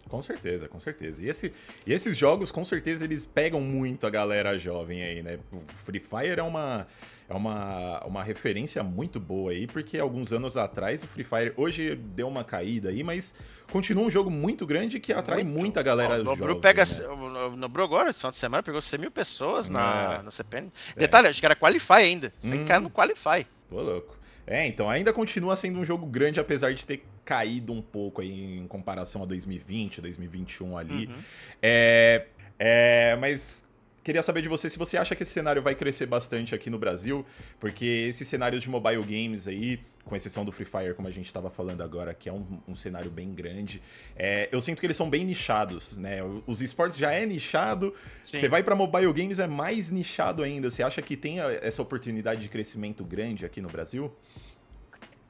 [0.09, 1.23] Com certeza, com certeza.
[1.23, 1.53] E, esse,
[1.85, 5.39] e esses jogos, com certeza, eles pegam muito a galera jovem aí, né?
[5.53, 6.87] O Free Fire é uma,
[7.29, 11.97] é uma, uma referência muito boa aí, porque alguns anos atrás o Free Fire hoje
[11.97, 13.35] deu uma caída aí, mas
[13.71, 15.59] continua um jogo muito grande que atrai muito.
[15.59, 16.61] muita galera o jovem.
[16.61, 17.09] Pega, né?
[17.09, 20.23] O Nobru agora, esse final de semana, pegou 100 mil pessoas na, é.
[20.23, 20.71] no CPN.
[20.95, 21.01] É.
[21.01, 22.33] Detalhe, acho que era Qualify ainda.
[22.41, 22.81] Você hum.
[22.81, 23.45] no Qualify.
[23.69, 24.17] Pô, louco.
[24.47, 28.59] É, então ainda continua sendo um jogo grande, apesar de ter caído um pouco aí
[28.59, 31.07] em comparação a 2020, 2021 ali.
[31.07, 31.15] Uhum.
[31.61, 33.67] É, é, mas
[34.05, 36.79] queria saber de você se você acha que esse cenário vai crescer bastante aqui no
[36.79, 37.27] Brasil,
[37.59, 41.27] porque esses cenários de mobile games aí, com exceção do Free Fire, como a gente
[41.27, 43.83] estava falando agora, que é um, um cenário bem grande,
[44.15, 46.21] é, eu sinto que eles são bem nichados, né?
[46.47, 48.39] Os esportes já é nichado, Sim.
[48.39, 50.71] você vai para mobile games é mais nichado ainda.
[50.71, 54.15] Você acha que tem essa oportunidade de crescimento grande aqui no Brasil?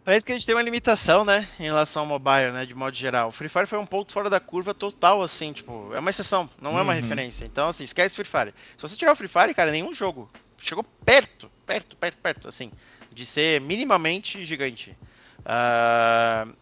[0.06, 2.94] Parece que a gente tem uma limitação, né, em relação ao mobile, né, de modo
[2.96, 3.30] geral.
[3.30, 6.48] O Free Fire foi um ponto fora da curva total, assim, tipo, é uma exceção,
[6.62, 6.78] não uhum.
[6.78, 7.00] é uma uhum.
[7.00, 7.44] referência.
[7.44, 8.54] Então, assim, esquece Free Fire.
[8.76, 12.70] Se você tirar o Free Fire, cara, nenhum jogo chegou perto, perto, perto, perto, assim,
[13.12, 14.96] de ser minimamente gigante.
[15.40, 16.54] Uh,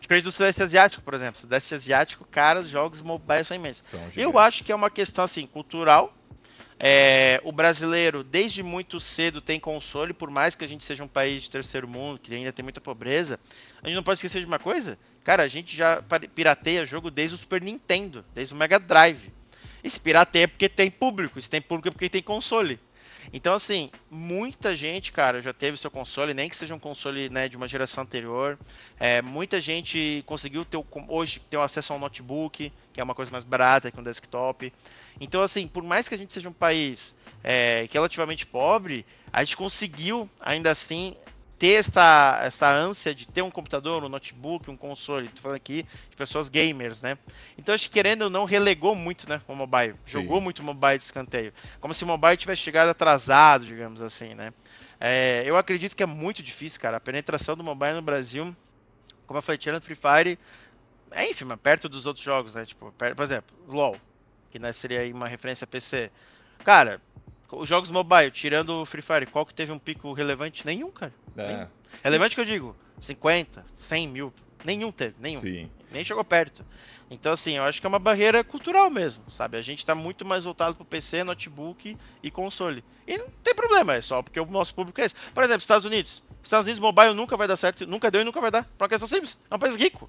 [0.00, 1.40] diferente do Sudeste Asiático, por exemplo.
[1.40, 3.86] Sudeste Asiático, cara, os jogos mobile são imensos.
[3.86, 6.12] São Eu acho que é uma questão, assim, cultural,
[6.80, 11.08] é, o brasileiro, desde muito cedo, tem console, por mais que a gente seja um
[11.08, 13.40] país de terceiro mundo, que ainda tem muita pobreza.
[13.82, 14.98] A gente não pode esquecer de uma coisa?
[15.24, 16.02] Cara, a gente já
[16.34, 19.32] pirateia jogo desde o Super Nintendo, desde o Mega Drive.
[19.82, 22.78] E se pirateia é porque tem público, se tem público é porque tem console.
[23.32, 27.48] Então, assim, muita gente, cara, já teve seu console, nem que seja um console né,
[27.48, 28.58] de uma geração anterior.
[28.98, 33.44] É, muita gente conseguiu ter, hoje ter acesso ao notebook, que é uma coisa mais
[33.44, 34.72] barata que um desktop.
[35.20, 39.56] Então, assim, por mais que a gente seja um país é, relativamente pobre, a gente
[39.56, 41.16] conseguiu, ainda assim,
[41.58, 45.84] ter essa, essa ânsia de ter um computador, um notebook, um console, tô falando aqui
[46.08, 47.18] de pessoas gamers, né?
[47.56, 49.94] Então acho que querendo ou não relegou muito, né, o mobile.
[50.04, 50.22] Sim.
[50.22, 51.52] Jogou muito mobile de escanteio.
[51.80, 54.52] Como se o mobile tivesse chegado atrasado, digamos assim, né?
[55.00, 56.98] É, eu acredito que é muito difícil, cara.
[56.98, 58.54] A penetração do mobile no Brasil,
[59.26, 60.38] como eu falei, tirando Free Fire,
[61.10, 62.64] é ínfima, perto dos outros jogos, né?
[62.64, 63.96] Tipo, por exemplo, LoL
[64.50, 66.10] que né, seria aí uma referência PC.
[66.64, 67.00] Cara,
[67.50, 70.66] os jogos mobile, tirando o Free Fire, qual que teve um pico relevante?
[70.66, 71.14] Nenhum, cara.
[71.36, 71.66] É.
[72.02, 74.32] Relevante que eu digo, 50, 100 mil,
[74.64, 75.40] nenhum teve, nenhum.
[75.40, 75.70] Sim.
[75.90, 76.64] Nem chegou perto.
[77.10, 79.56] Então, assim, eu acho que é uma barreira cultural mesmo, sabe?
[79.56, 82.84] A gente tá muito mais voltado pro PC, notebook e console.
[83.06, 85.14] E não tem problema, é só porque o nosso público é esse.
[85.32, 86.22] Por exemplo, Estados Unidos.
[86.42, 88.64] Estados Unidos mobile nunca vai dar certo, nunca deu e nunca vai dar.
[88.76, 89.38] Por uma questão simples.
[89.50, 90.08] É um país rico.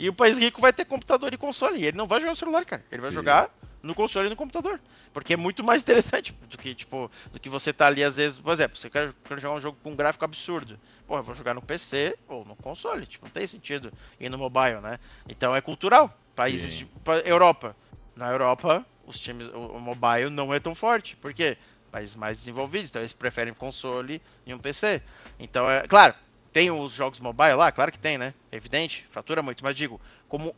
[0.00, 1.78] E o país rico vai ter computador e console.
[1.78, 2.82] E ele não vai jogar no celular, cara.
[2.90, 3.16] Ele vai Sim.
[3.16, 3.50] jogar
[3.82, 4.80] no console e no computador.
[5.12, 8.38] Porque é muito mais interessante do que, tipo, do que você tá ali, às vezes,
[8.38, 10.80] por exemplo, você quer, quer jogar um jogo com um gráfico absurdo.
[11.06, 13.04] Pô, eu vou jogar no PC ou no console.
[13.04, 14.98] Tipo, não tem sentido ir no mobile, né?
[15.28, 16.18] Então é cultural.
[16.34, 16.88] Países de.
[17.26, 17.76] Europa.
[18.16, 19.48] Na Europa, os times.
[19.48, 21.14] O, o mobile não é tão forte.
[21.14, 21.58] Por quê?
[21.92, 25.02] Países mais desenvolvidos, então eles preferem console e um PC.
[25.38, 25.86] Então é.
[25.86, 26.14] Claro,
[26.52, 27.70] tem os jogos mobile lá?
[27.70, 28.34] Claro que tem, né?
[28.50, 30.54] É evidente, fatura muito, mas digo, como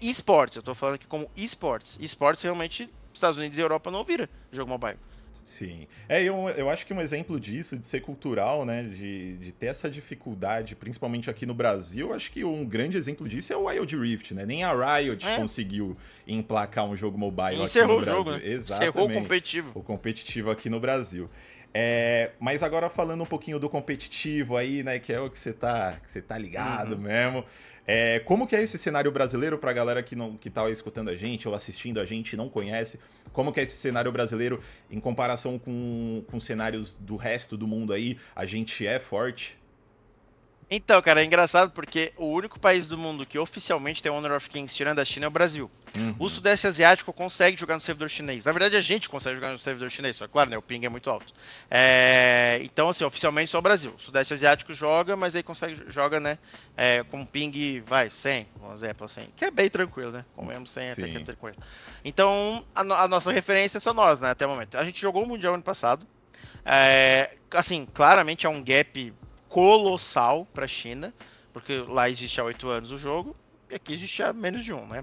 [0.00, 1.98] esportes, eu tô falando aqui como esportes.
[2.00, 4.98] Esportes realmente, Estados Unidos e Europa não vira jogo mobile.
[5.44, 5.86] Sim.
[6.08, 8.82] É, eu, eu acho que um exemplo disso, de ser cultural, né?
[8.82, 13.52] De, de ter essa dificuldade, principalmente aqui no Brasil, acho que um grande exemplo disso
[13.52, 14.46] é o Wild Rift, né?
[14.46, 15.36] Nem a Riot é.
[15.36, 15.96] conseguiu
[16.26, 17.96] emplacar um jogo mobile aqui no Brasil.
[17.96, 18.40] O jogo, né?
[18.42, 18.90] Exatamente.
[18.90, 19.72] Encerrou o competitivo.
[19.74, 21.28] O competitivo aqui no Brasil.
[21.78, 25.52] É, mas agora falando um pouquinho do competitivo aí, né, que é o que você
[25.52, 27.02] tá, que você tá ligado uhum.
[27.02, 27.44] mesmo.
[27.86, 31.10] É, como que é esse cenário brasileiro para a galera que não que tá escutando
[31.10, 32.98] a gente ou assistindo a gente e não conhece?
[33.30, 34.58] Como que é esse cenário brasileiro
[34.90, 38.16] em comparação com, com cenários do resto do mundo aí?
[38.34, 39.58] A gente é forte?
[40.68, 44.50] Então, cara, é engraçado porque o único país do mundo que oficialmente tem Honor of
[44.50, 45.70] Kings tirando a China é o Brasil.
[45.94, 46.16] Uhum.
[46.18, 48.46] O Sudeste Asiático consegue jogar no servidor chinês.
[48.46, 50.88] Na verdade, a gente consegue jogar no servidor chinês, só claro, né, o ping é
[50.88, 51.32] muito alto.
[51.70, 52.58] É...
[52.64, 53.94] Então, assim, oficialmente só o Brasil.
[53.96, 56.36] O Sudeste Asiático joga, mas aí consegue joga, né,
[56.76, 60.24] é, com ping, vai, 100, um exemplo assim, que é bem tranquilo, né?
[60.34, 60.92] Com mesmo 100 Sim.
[60.92, 61.56] até que é tranquilo.
[62.04, 64.76] Então, a, no a, nossa referência é só nós, né, até o momento.
[64.76, 66.04] A gente jogou o Mundial ano passado.
[66.64, 67.30] É...
[67.52, 69.14] Assim, claramente é um gap
[69.56, 71.14] colossal para a China,
[71.50, 73.34] porque lá existe há oito anos o jogo,
[73.70, 75.02] e aqui existe há menos de um, né?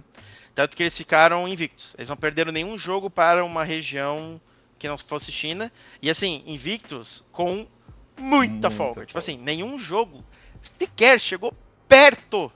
[0.53, 1.95] Tanto que eles ficaram invictos.
[1.97, 4.39] Eles não perderam nenhum jogo para uma região
[4.77, 5.71] que não fosse China.
[5.99, 7.67] E assim, invictos com
[8.15, 8.93] muita, muita folga.
[8.93, 9.05] folga.
[9.07, 10.23] Tipo assim, nenhum jogo
[10.61, 11.51] sequer chegou
[11.89, 12.51] perto,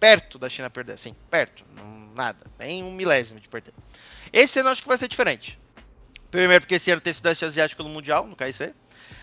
[0.00, 0.94] perto da China perder.
[0.94, 1.64] Assim, perto.
[1.76, 2.44] Não, nada.
[2.58, 3.72] Nem um milésimo de perder.
[4.32, 5.56] Esse ano acho que vai ser diferente.
[6.28, 8.74] Primeiro porque esse ano tem Sudeste Asiático no Mundial, no KIC.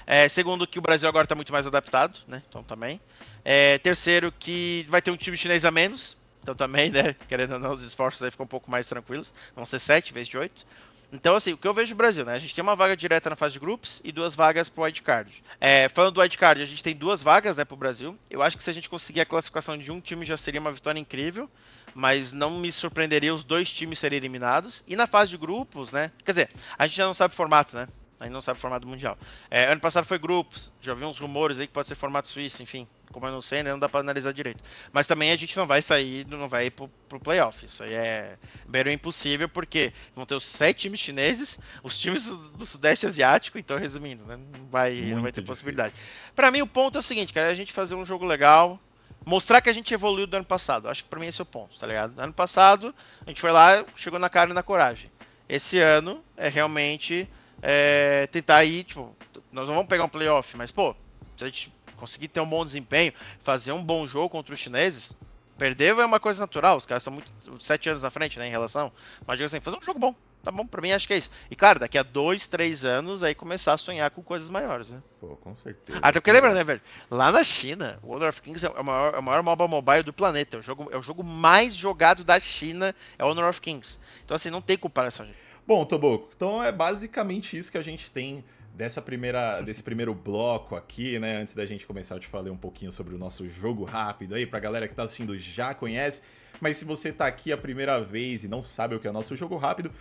[0.05, 2.41] É, segundo, que o Brasil agora está muito mais adaptado, né?
[2.49, 2.99] Então também.
[3.43, 6.17] É, terceiro, que vai ter um time chinês a menos.
[6.41, 7.15] Então também, né?
[7.27, 9.34] Querendo ou não, os esforços aí ficam um pouco mais tranquilos.
[9.55, 10.65] Vão ser sete em vez de oito.
[11.13, 12.34] Então, assim, o que eu vejo no Brasil, né?
[12.34, 15.43] A gente tem uma vaga direta na fase de grupos e duas vagas pro wildcard.
[15.61, 18.17] É, falando do wildcard, a gente tem duas vagas, né, pro Brasil.
[18.31, 20.71] Eu acho que se a gente conseguir a classificação de um time já seria uma
[20.71, 21.47] vitória incrível,
[21.93, 24.84] mas não me surpreenderia os dois times serem eliminados.
[24.88, 26.11] E na fase de grupos, né?
[26.25, 27.88] Quer dizer, a gente já não sabe o formato, né?
[28.24, 29.17] Ainda não sabe o formato mundial.
[29.51, 32.63] É, ano passado foi grupos, já vi uns rumores aí que pode ser formato suíço,
[32.63, 32.88] enfim.
[33.11, 34.63] Como eu não sei, né, não dá para analisar direito.
[34.91, 37.63] Mas também a gente não vai sair, não vai ir pro, pro playoff.
[37.63, 42.38] Isso aí é beiro impossível, porque vão ter os sete times chineses, os times do,
[42.49, 45.43] do Sudeste Asiático, então resumindo, né, não vai, não vai ter difícil.
[45.43, 45.93] possibilidade.
[46.36, 48.80] Para mim o ponto é o seguinte, cara, é a gente fazer um jogo legal,
[49.26, 50.89] mostrar que a gente evoluiu do ano passado.
[50.89, 52.17] Acho que para mim esse é o ponto, tá ligado?
[52.19, 52.95] Ano passado
[53.26, 55.11] a gente foi lá, chegou na cara e na coragem.
[55.47, 57.30] Esse ano é realmente
[57.66, 59.16] é, tentar ir, tipo,
[59.49, 60.93] nós não vamos pegar um playoff, mas, pô,
[61.38, 65.16] se a gente conseguir ter um bom desempenho, fazer um bom jogo contra os chineses,
[65.57, 68.51] perder é uma coisa natural, os caras são muito sete anos na frente, né, em
[68.51, 68.91] relação,
[69.26, 71.32] mas digo assim, fazer um jogo bom, tá bom, pra mim acho que é isso.
[71.49, 75.01] E claro, daqui a dois, três anos, aí começar a sonhar com coisas maiores, né?
[75.22, 75.99] Pô, com certeza.
[76.01, 76.82] Até porque lembra, né, velho?
[77.09, 80.03] Lá na China, o Honor of Kings é o maior, é o maior mobile mobile
[80.03, 83.47] do planeta, é o, jogo, é o jogo mais jogado da China, é o Honor
[83.47, 83.99] of Kings.
[84.26, 85.53] Então assim, não tem comparação, gente.
[85.66, 88.43] Bom, Toboco, então é basicamente isso que a gente tem
[88.74, 91.38] dessa primeira, desse primeiro bloco aqui, né?
[91.38, 94.45] Antes da gente começar, eu te falei um pouquinho sobre o nosso jogo rápido aí,
[94.45, 96.22] pra galera que tá assistindo já conhece.
[96.59, 99.14] Mas se você tá aqui a primeira vez e não sabe o que é o
[99.14, 99.91] nosso jogo rápido,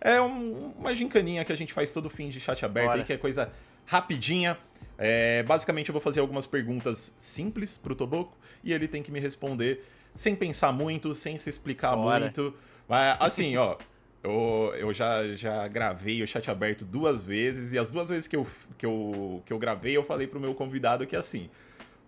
[0.00, 2.98] é um, uma gincaninha que a gente faz todo fim de chat aberto Bora.
[2.98, 3.50] aí, que é coisa
[3.86, 4.58] rapidinha.
[4.98, 9.20] É, basicamente eu vou fazer algumas perguntas simples pro Toboco e ele tem que me
[9.20, 12.20] responder sem pensar muito, sem se explicar Bora.
[12.20, 12.54] muito.
[12.88, 13.76] Mas, assim, ó,
[14.22, 18.36] eu, eu já, já gravei o chat aberto duas vezes, e as duas vezes que
[18.36, 18.46] eu,
[18.78, 21.50] que, eu, que eu gravei, eu falei pro meu convidado que assim.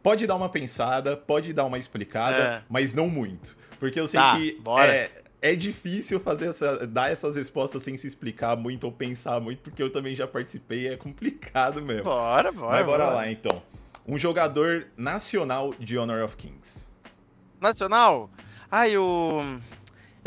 [0.02, 2.62] Pode dar uma pensada, pode dar uma explicada, é.
[2.68, 3.56] mas não muito.
[3.80, 4.60] Porque eu sei tá, que
[4.90, 5.10] é,
[5.40, 9.82] é difícil fazer essa, dar essas respostas sem se explicar muito ou pensar muito, porque
[9.82, 12.04] eu também já participei, é complicado mesmo.
[12.04, 12.70] Bora, bora.
[12.70, 13.16] Mas bora, bora.
[13.16, 13.62] lá então.
[14.06, 16.90] Um jogador nacional de Honor of Kings.
[17.58, 18.30] Nacional?
[18.70, 19.40] Ai, o.
[19.40, 19.60] Eu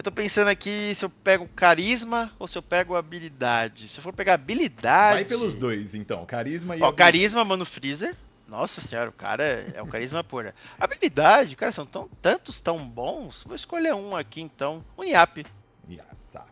[0.04, 3.88] tô pensando aqui se eu pego carisma ou se eu pego habilidade.
[3.88, 5.16] Se eu for pegar habilidade.
[5.16, 6.26] Vai pelos dois, então.
[6.26, 6.82] Carisma e.
[6.82, 6.98] Ó, habilidade.
[6.98, 8.16] carisma, mano, Freezer.
[8.48, 10.56] Nossa senhora, o cara é o carisma pura.
[10.80, 13.43] Habilidade, cara, são tão, tantos tão bons.
[13.43, 14.86] Vou escolher um aqui então.
[14.98, 15.45] Um Yap.
[15.89, 16.45] Yap, tá.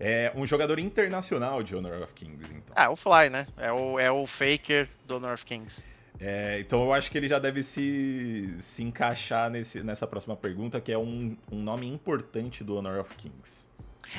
[0.00, 2.74] É um jogador internacional de Honor of Kings, então.
[2.74, 3.46] Ah, o Fly, né?
[3.56, 5.84] É o, é o Faker do Honor of Kings.
[6.20, 10.80] É, então eu acho que ele já deve se, se encaixar nesse, nessa próxima pergunta,
[10.80, 13.68] que é um, um nome importante do Honor of Kings.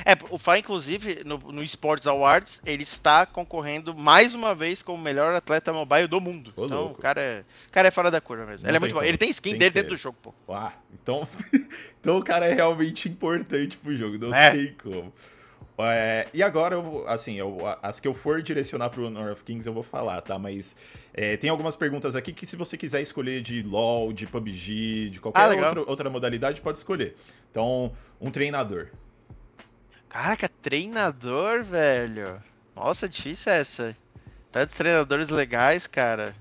[0.04, 4.98] É, o Fá, inclusive, no, no Sports Awards, ele está concorrendo mais uma vez como
[4.98, 6.52] o melhor atleta mobile do mundo.
[6.56, 8.64] Ô, então, o cara, é, o cara é fora da curva mesmo.
[8.64, 9.02] Não ele é muito bom.
[9.02, 10.34] Ele tem skin tem dele dentro do jogo, pô.
[10.48, 11.26] Ah, então,
[12.00, 14.50] então o cara é realmente importante pro jogo, não é.
[14.50, 15.12] tem como.
[15.80, 19.66] É, e agora, eu, assim, eu, as que eu for direcionar pro Honor of Kings
[19.66, 20.36] eu vou falar, tá?
[20.38, 20.76] Mas
[21.14, 25.20] é, tem algumas perguntas aqui que se você quiser escolher de LoL, de PUBG, de
[25.20, 27.14] qualquer ah, outra, outra modalidade, pode escolher.
[27.50, 28.88] Então, um treinador.
[30.08, 32.42] Caraca, treinador, velho.
[32.74, 33.96] Nossa, difícil essa.
[34.50, 36.34] Tantos treinadores legais, cara.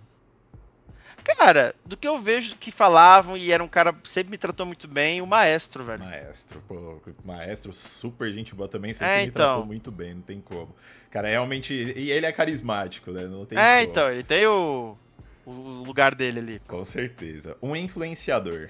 [1.36, 4.88] Cara, do que eu vejo que falavam e era um cara sempre me tratou muito
[4.88, 6.04] bem, o maestro, velho.
[6.04, 9.46] Maestro, pô, maestro super gente boa também, sempre é, me então.
[9.46, 10.74] tratou muito bem, não tem como.
[11.12, 13.24] Cara, realmente, e ele é carismático, né?
[13.28, 13.92] Não tem É, como.
[13.92, 14.98] então, ele tem o,
[15.46, 15.52] o
[15.86, 16.62] lugar dele ali.
[16.68, 17.58] Com certeza.
[17.62, 18.70] Um influenciador.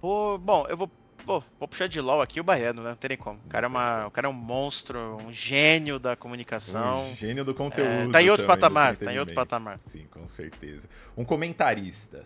[0.00, 0.90] Pô, bom, eu vou
[1.28, 2.88] Pô, vou puxar de LOL aqui o Baiano, né?
[2.88, 3.38] Não tem nem como.
[3.44, 7.04] O cara é, uma, o cara é um monstro, um gênio da comunicação.
[7.04, 8.08] Um gênio do conteúdo.
[8.08, 9.78] É, tá em outro também, patamar, tá em outro patamar.
[9.78, 10.88] Sim, com certeza.
[11.14, 12.24] Um comentarista.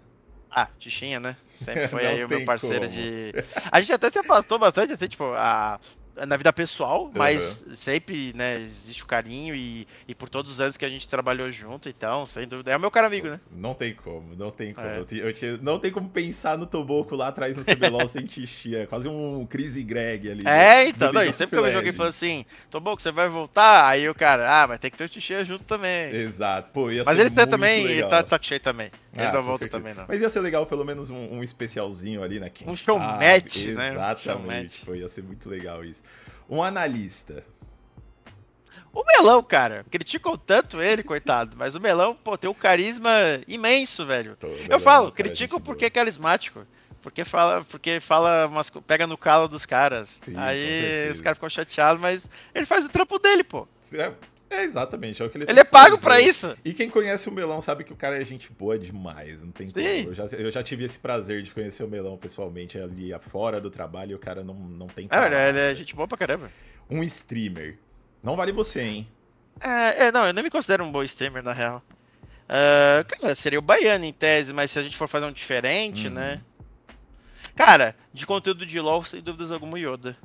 [0.48, 1.36] Ah, Tichinha, né?
[1.52, 2.92] Sempre foi aí o meu parceiro como.
[2.92, 3.32] de.
[3.72, 5.80] A gente até se afastou bastante, assim, tipo, a
[6.26, 7.76] na vida pessoal, mas uhum.
[7.76, 11.50] sempre, né, existe o carinho e, e por todos os anos que a gente trabalhou
[11.50, 12.70] junto, então, sem dúvida.
[12.70, 13.40] É o meu cara amigo, né?
[13.50, 14.86] Não tem como, não tem como.
[14.86, 14.98] É.
[14.98, 18.26] Eu te, eu te, não tem como pensar no Toboco lá atrás no CBLOL sem
[18.26, 18.76] Tixi.
[18.76, 20.46] É quase um Chris Greg ali.
[20.46, 23.86] É, então, não, sempre que eu joguei falou assim, Toboco, você vai voltar?
[23.88, 26.14] Aí o cara, ah, vai ter que ter o Tixi junto também.
[26.14, 27.98] Exato, pô, ia Mas ele tá também, legal.
[27.98, 28.90] ele tá de saco cheio também.
[29.14, 29.78] Ele ah, não volta certeza.
[29.78, 30.06] também, não.
[30.08, 32.48] Mas ia ser legal pelo menos um, um especialzinho ali, né?
[32.48, 33.90] Quem um show match, né?
[33.90, 36.02] Exatamente, um pô, ia ser muito legal isso.
[36.48, 37.44] Um analista.
[38.92, 43.10] O Melão, cara, criticam tanto ele, coitado, mas o Melão, pô, tem um carisma
[43.48, 44.36] imenso, velho.
[44.36, 46.66] Tô, eu falo, é criticam porque é carismático.
[47.02, 50.20] Porque fala, porque fala umas, pega no calo dos caras.
[50.22, 52.22] Sim, Aí os caras ficam chateados, mas
[52.54, 53.66] ele faz o trampo dele, pô.
[53.94, 54.12] É,
[54.54, 56.56] é exatamente, é o que ele Ele é pago para isso.
[56.64, 59.66] E quem conhece o Melão sabe que o cara é gente boa demais, não tem
[59.66, 59.74] Sim.
[59.74, 59.86] como.
[60.08, 63.70] Eu já, eu já tive esse prazer de conhecer o Melão pessoalmente ali fora do
[63.70, 66.50] trabalho e o cara não, não tem É, ele é gente boa pra caramba.
[66.90, 67.78] Um streamer.
[68.22, 69.08] Não vale você, hein?
[69.60, 71.82] É, é não, eu nem me considero um bom streamer, na real.
[72.48, 76.08] Uh, cara, seria o Baiano em tese, mas se a gente for fazer um diferente,
[76.08, 76.14] uhum.
[76.14, 76.40] né?
[77.56, 80.16] Cara, de conteúdo de LoL, sem dúvidas alguma, Yoda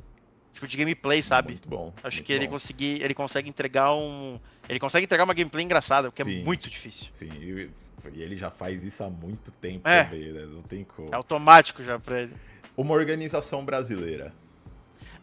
[0.58, 1.54] tipo de gameplay, sabe?
[1.54, 1.94] Muito bom.
[2.04, 6.10] Acho muito que ele conseguir, ele consegue entregar um, ele consegue entregar uma gameplay engraçada,
[6.10, 7.08] porque é sim, é muito difícil.
[7.14, 7.70] Sim, e,
[8.16, 10.46] ele já faz isso há muito tempo é, também, né?
[10.46, 11.10] Não tem como.
[11.12, 12.34] É automático já pra ele.
[12.76, 14.34] Uma organização brasileira.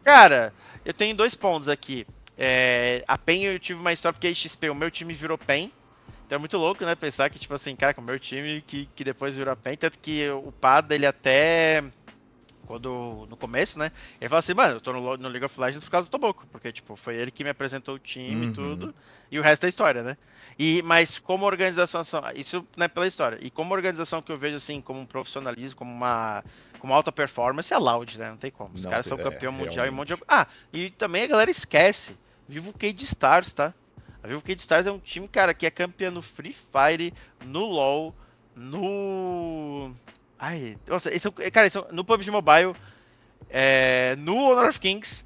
[0.02, 0.52] Cara,
[0.84, 2.06] eu tenho dois pontos aqui.
[2.36, 5.72] É, a PEN eu tive uma história porque a XP, o meu time virou PEN.
[6.26, 6.94] Então é muito louco, né?
[6.94, 9.76] Pensar que, tipo assim, cara, com o meu time que, que depois virou PEN.
[9.76, 11.84] Tanto que o Pada, ele até
[12.66, 13.90] quando no começo, né?
[14.20, 16.46] Ele falou assim, mano, eu tô no, no, League of Legends por causa do Toboco,
[16.50, 18.50] porque tipo, foi ele que me apresentou o time uhum.
[18.50, 18.94] e tudo,
[19.30, 20.16] e o resto é história, né?
[20.58, 22.02] E mas como organização,
[22.34, 23.38] isso não é pela história.
[23.42, 26.44] E como organização que eu vejo assim, como um profissionalismo, como uma
[26.78, 28.30] como uma alta performance é Loud, né?
[28.30, 28.74] Não tem como.
[28.74, 31.26] Os não, caras são é, campeão mundial e um monte de Ah, e também a
[31.26, 32.16] galera esquece.
[32.48, 33.72] Vivo o Cade Stars, tá?
[34.22, 37.12] A Vivo Cade Stars é um time, cara, que é campeão no Free Fire,
[37.44, 38.14] no LoL,
[38.54, 39.92] no
[40.46, 42.74] Ai, nossa, esse é, cara, esse é, no PUBG Mobile,
[43.48, 45.24] é, no Honor of Kings,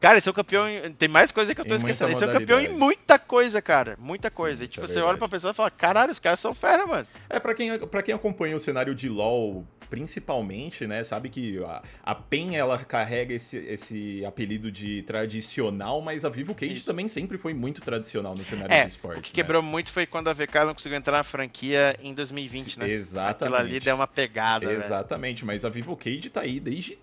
[0.00, 0.68] cara, esse é o campeão.
[0.68, 2.10] Em, tem mais coisa que eu tô em esquecendo.
[2.10, 3.96] Esse é o campeão em muita coisa, cara.
[3.96, 4.58] Muita coisa.
[4.58, 6.84] Sim, e tipo, é você olha pra pessoa e fala, caralho, os caras são fera,
[6.84, 7.06] mano.
[7.30, 11.82] É, pra quem, pra quem acompanha o cenário de LoL principalmente, né, sabe que a,
[12.02, 16.86] a PEN ela carrega esse, esse apelido de tradicional, mas a Vivo Cage Isso.
[16.86, 19.20] também sempre foi muito tradicional no cenário é, de esportes.
[19.20, 19.34] O que né?
[19.34, 22.90] quebrou muito foi quando a VK não conseguiu entrar na franquia em 2020, né?
[22.90, 23.54] Exatamente.
[23.54, 24.66] Aquilo ali deu uma pegada.
[24.66, 24.74] Né?
[24.74, 25.52] Exatamente, né?
[25.52, 26.98] mas a Vivo Cage tá aí desde.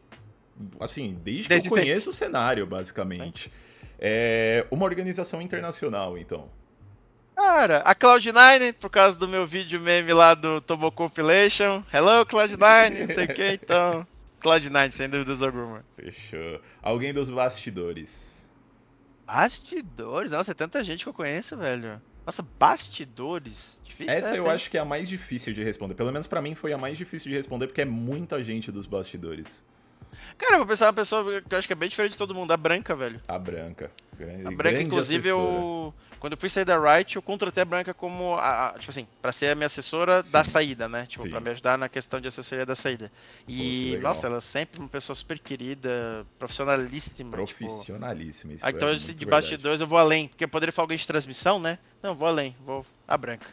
[0.79, 3.51] Assim, desde, desde que eu conheço o cenário, basicamente.
[3.99, 6.49] É uma organização internacional, então.
[7.36, 11.83] Cara, a Cloud9, por causa do meu vídeo meme lá do Tomo Compilation.
[11.93, 14.07] Hello, Cloud9, não sei o que, então.
[14.41, 15.83] Cloud9, sem dúvidas alguma.
[15.95, 16.61] Fechou.
[16.81, 18.49] Alguém dos bastidores?
[19.25, 20.31] Bastidores?
[20.31, 22.01] Nossa, é tanta gente que eu conheço, velho.
[22.25, 23.79] Nossa, bastidores?
[23.83, 24.51] Difícil essa, essa eu hein?
[24.51, 25.93] acho que é a mais difícil de responder.
[25.93, 28.86] Pelo menos para mim foi a mais difícil de responder, porque é muita gente dos
[28.86, 29.65] bastidores.
[30.38, 32.33] Cara, eu vou pensar uma pessoa que eu acho que é bem diferente de todo
[32.33, 33.21] mundo, a Branca, velho.
[33.27, 33.91] A Branca.
[34.17, 35.93] Grande, a Branca, inclusive, eu.
[36.26, 39.07] Quando eu fui sair da Riot, eu contratei a Branca como, a, a, tipo assim,
[39.21, 40.32] pra ser a minha assessora Sim.
[40.32, 41.05] da saída, né?
[41.05, 41.30] Tipo, Sim.
[41.30, 43.11] pra me ajudar na questão de assessoria da saída.
[43.47, 47.15] E, Pô, nossa, ela é sempre uma pessoa super querida, profissionalíssima.
[47.15, 48.55] Tipo profissionalíssima, tipo...
[48.55, 51.05] isso ah, Então, é de bastidores eu vou além, porque eu poderia falar alguém de
[51.05, 51.78] transmissão, né?
[52.01, 53.45] Não, vou além, vou a Branca.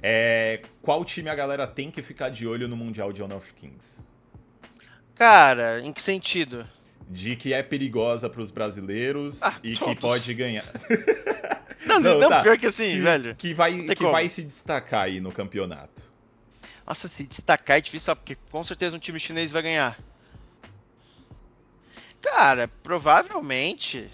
[0.00, 3.52] É, qual time a galera tem que ficar de olho no Mundial de Honor of
[3.54, 4.04] Kings?
[5.16, 6.64] Cara, em que sentido?
[7.08, 9.94] De que é perigosa para os brasileiros ah, e todos.
[9.94, 10.64] que pode ganhar.
[11.86, 12.42] Não, não, não tá.
[12.42, 13.36] pior que assim, que, velho.
[13.36, 16.10] Que vai, que vai se destacar aí no campeonato.
[16.86, 19.98] Nossa, se destacar é difícil, porque com certeza um time chinês vai ganhar.
[22.20, 24.10] Cara, provavelmente.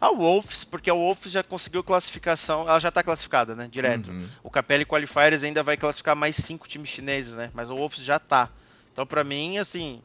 [0.00, 3.66] A Wolves, porque a Wolves já conseguiu classificação, ela já tá classificada, né?
[3.70, 4.10] Direto.
[4.10, 4.28] Uhum.
[4.42, 7.50] O Capelli Qualifiers ainda vai classificar mais cinco times chineses, né?
[7.54, 8.50] Mas o Wolves já tá.
[8.92, 10.02] Então, pra mim, assim.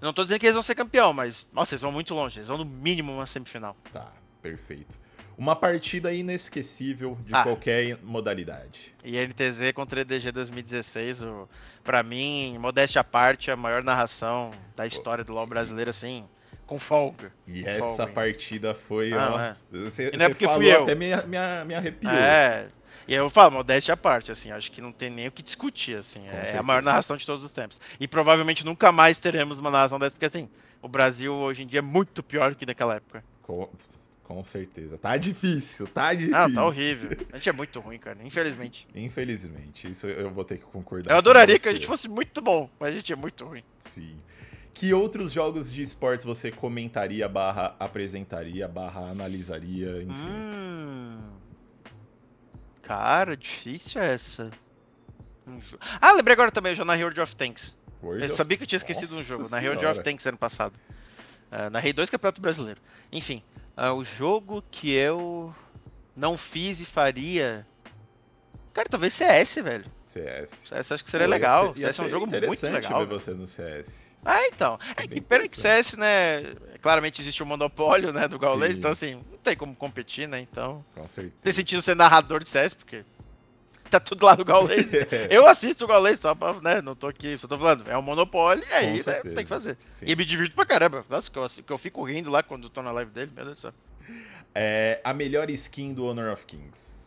[0.00, 1.46] Não tô dizendo que eles vão ser campeão, mas.
[1.52, 2.38] Nossa, eles vão muito longe.
[2.38, 3.76] Eles vão no mínimo uma semifinal.
[3.92, 4.98] Tá, perfeito.
[5.38, 7.42] Uma partida inesquecível de ah.
[7.42, 8.94] qualquer modalidade.
[9.04, 11.48] E NTZ contra EDG 2016, o,
[11.84, 16.26] pra mim, modéstia à parte, a maior narração da história do LoL brasileiro, assim,
[16.66, 17.30] com folga.
[17.46, 19.56] E com essa folga, partida foi, ah, ó, é.
[19.82, 22.14] você, não é porque falou até me, me, me arrepiou.
[22.14, 22.68] É,
[23.06, 25.96] e eu falo, modéstia à parte, assim, acho que não tem nem o que discutir,
[25.96, 27.80] assim, é a maior narração de todos os tempos.
[28.00, 30.48] E provavelmente nunca mais teremos uma narração dessa, porque assim,
[30.82, 33.22] o Brasil hoje em dia é muito pior do que naquela época.
[33.42, 33.68] Com
[34.26, 34.98] com certeza.
[34.98, 36.36] Tá difícil, tá difícil.
[36.36, 37.16] Ah, tá horrível.
[37.32, 38.18] A gente é muito ruim, cara.
[38.24, 38.88] Infelizmente.
[38.92, 39.88] Infelizmente.
[39.88, 41.12] Isso eu vou ter que concordar.
[41.12, 43.62] Eu adoraria que a gente fosse muito bom, mas a gente é muito ruim.
[43.78, 44.16] Sim.
[44.74, 50.28] Que outros jogos de esportes você comentaria, barra apresentaria, barra analisaria, enfim?
[50.28, 51.18] Hum...
[52.86, 54.48] Cara, difícil essa.
[56.00, 57.76] Ah, lembrei agora também, eu já narrei World of Tanks.
[58.00, 58.36] World eu of...
[58.36, 59.50] sabia que eu tinha esquecido Nossa um jogo.
[59.50, 60.74] Narrei World of Tanks ano passado.
[61.50, 62.80] Uh, narrei dois campeonatos brasileiros.
[63.10, 63.42] Enfim,
[63.76, 65.52] uh, o jogo que eu
[66.14, 67.66] não fiz e faria.
[68.76, 69.86] Cara, talvez CS, velho.
[70.06, 70.64] CS.
[70.68, 71.74] CS acho que seria Pô, legal.
[71.74, 73.06] Ser, CS é um jogo muito legal.
[73.06, 74.14] ver você no CS.
[74.22, 74.78] Ah, então.
[74.98, 76.54] É que pena que CS, né?
[76.82, 80.40] Claramente existe o um monopólio, né, do Gaules, então assim, não tem como competir, né?
[80.40, 80.84] Então.
[80.94, 81.34] Com certeza.
[81.42, 83.02] Tem sentido ser narrador de CS, porque
[83.90, 84.90] tá tudo lá no Gaules.
[85.30, 86.82] eu assisto o Gaules, só pra, né?
[86.82, 87.88] Não tô aqui, só tô falando.
[87.88, 89.78] É um monopólio e aí, né, tem que fazer.
[89.90, 90.04] Sim.
[90.06, 91.02] E me divirto pra caramba.
[91.08, 93.56] Nossa, que eu, que eu fico rindo lá quando tô na live dele, meu Deus
[93.56, 93.72] do céu.
[94.54, 97.05] É, a melhor skin do Honor of Kings.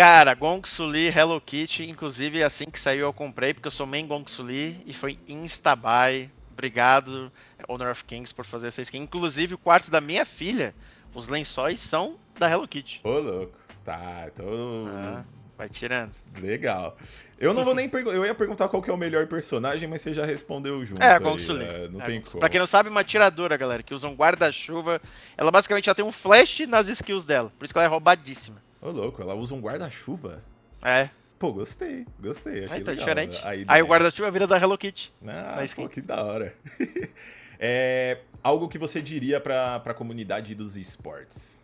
[0.00, 4.06] Cara, Gong Suli Hello Kitty, inclusive assim que saiu eu comprei, porque eu sou main
[4.06, 6.30] Gong Suli e foi instabuy.
[6.50, 7.30] Obrigado,
[7.68, 9.02] Honor of Kings, por fazer essa skin.
[9.02, 10.74] Inclusive, o quarto da minha filha,
[11.14, 13.02] os lençóis são da Hello Kitty.
[13.04, 13.52] Ô, louco.
[13.84, 14.86] Tá, tô.
[14.88, 15.22] Ah.
[15.58, 16.16] Vai tirando.
[16.40, 16.96] Legal.
[17.38, 18.16] Eu não vou nem perguntar.
[18.16, 21.02] Eu ia perguntar qual que é o melhor personagem, mas você já respondeu junto.
[21.02, 21.62] É, a Gonsulin.
[21.66, 22.38] É, não é, tem como.
[22.38, 24.98] Pra quem não sabe, uma tiradora, galera, que usa um guarda-chuva.
[25.36, 27.52] Ela basicamente já tem um flash nas skills dela.
[27.58, 28.62] Por isso que ela é roubadíssima.
[28.80, 30.42] Ô, louco, ela usa um guarda-chuva?
[30.82, 31.10] É.
[31.38, 32.64] Pô, gostei, gostei.
[32.64, 32.94] Achei ah, então, legal.
[32.96, 33.40] diferente.
[33.44, 35.12] Aí o guarda-chuva vira da Hello Kitty.
[35.26, 36.54] Ah, pô, que da hora.
[37.58, 41.62] é, algo que você diria pra, pra comunidade dos esportes?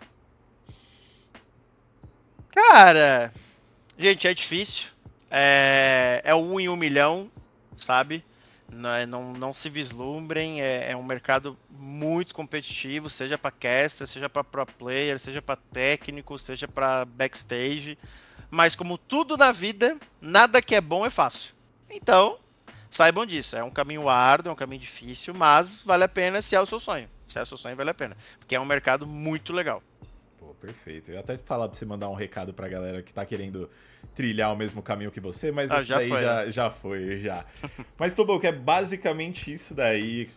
[2.51, 3.31] Cara,
[3.99, 4.89] Gente, é difícil.
[5.31, 7.31] É, é um em um milhão,
[7.77, 8.23] sabe?
[8.71, 10.61] Não, é, não, não se vislumbrem.
[10.61, 15.57] É, é um mercado muito competitivo, seja para caster, seja para pro player, seja para
[15.57, 17.99] técnico, seja para backstage.
[18.51, 21.55] Mas como tudo na vida, nada que é bom é fácil.
[21.91, 22.39] Então,
[22.91, 23.57] saibam disso.
[23.57, 26.67] É um caminho árduo, é um caminho difícil, mas vale a pena se é o
[26.67, 27.09] seu sonho.
[27.27, 28.17] Se é o seu sonho, vale a pena.
[28.39, 29.83] Porque é um mercado muito legal
[30.61, 31.11] perfeito.
[31.11, 33.71] Eu ia até falar pra você mandar um recado pra galera que tá querendo
[34.15, 36.51] trilhar o mesmo caminho que você, mas ah, isso daí foi, já, né?
[36.51, 37.45] já foi, já.
[37.99, 40.29] mas, que é basicamente isso daí.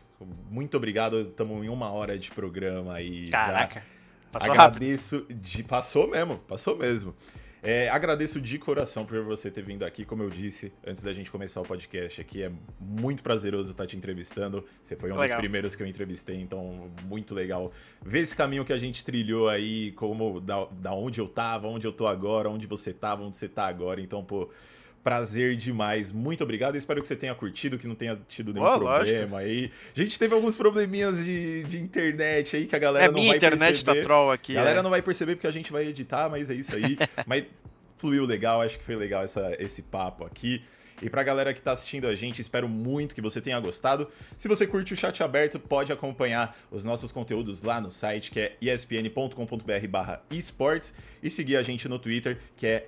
[0.49, 3.30] Muito obrigado, estamos em uma hora de programa aí.
[3.30, 3.86] Caraca, já.
[4.32, 5.39] passou Agradeço rápido.
[5.39, 5.63] De...
[5.63, 7.15] Passou mesmo, passou mesmo.
[7.62, 11.30] É, agradeço de coração por você ter vindo aqui, como eu disse antes da gente
[11.30, 12.43] começar o podcast aqui.
[12.43, 14.66] É muito prazeroso estar te entrevistando.
[14.82, 15.28] Você foi um legal.
[15.28, 19.49] dos primeiros que eu entrevistei, então muito legal ver esse caminho que a gente trilhou
[19.49, 23.38] aí, como da, da onde eu tava, onde eu tô agora, onde você tava, onde
[23.38, 23.99] você tá agora.
[23.99, 24.49] Então, pô,
[25.03, 26.11] prazer demais.
[26.11, 26.75] Muito obrigado.
[26.75, 29.35] Espero que você tenha curtido, que não tenha tido nenhum oh, problema lógico.
[29.35, 29.71] aí.
[29.95, 33.39] A gente teve alguns probleminhas de, de internet aí que a galera é, não vai
[33.39, 33.55] perceber.
[33.55, 34.53] minha internet tá troll aqui.
[34.53, 34.83] A galera é.
[34.83, 36.97] não vai perceber porque a gente vai editar, mas é isso aí.
[37.25, 37.45] mas
[37.97, 40.61] fluiu legal, acho que foi legal essa, esse papo aqui.
[41.01, 44.09] E pra galera que tá assistindo a gente, espero muito que você tenha gostado.
[44.37, 48.39] Se você curte o chat aberto, pode acompanhar os nossos conteúdos lá no site, que
[48.39, 49.33] é espn.com.br
[50.29, 50.93] esportes,
[51.23, 52.87] e seguir a gente no Twitter, que é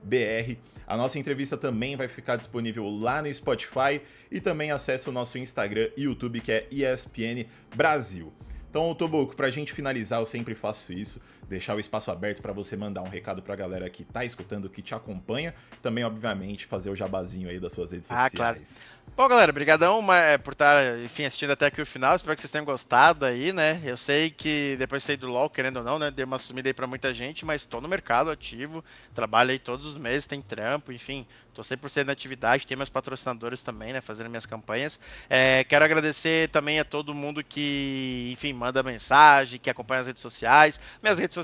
[0.00, 0.56] espnesportsbr.
[0.86, 5.38] A nossa entrevista também vai ficar disponível lá no Spotify e também acesse o nosso
[5.38, 8.32] Instagram e YouTube, que é ESPN Brasil.
[8.68, 11.20] Então, Tobuco, pra gente finalizar, eu sempre faço isso.
[11.50, 14.80] Deixar o espaço aberto para você mandar um recado pra galera que tá escutando, que
[14.80, 15.52] te acompanha.
[15.82, 18.32] Também, obviamente, fazer o jabazinho aí das suas redes ah, sociais.
[18.34, 19.00] Claro.
[19.16, 22.14] Bom, galera, brigadão é, por estar, tá, enfim, assistindo até aqui o final.
[22.14, 23.80] Espero que vocês tenham gostado aí, né?
[23.84, 26.10] Eu sei que depois de sair do LoL, querendo ou não, né?
[26.10, 29.84] Deu uma sumida aí pra muita gente, mas tô no mercado ativo, trabalho aí todos
[29.84, 34.00] os meses, tem trampo, enfim, tô 100% na atividade, tem meus patrocinadores também, né?
[34.00, 34.98] Fazendo minhas campanhas.
[35.28, 40.22] É, quero agradecer também a todo mundo que, enfim, manda mensagem, que acompanha as redes
[40.22, 40.80] sociais.
[41.02, 41.39] Minhas redes sociais,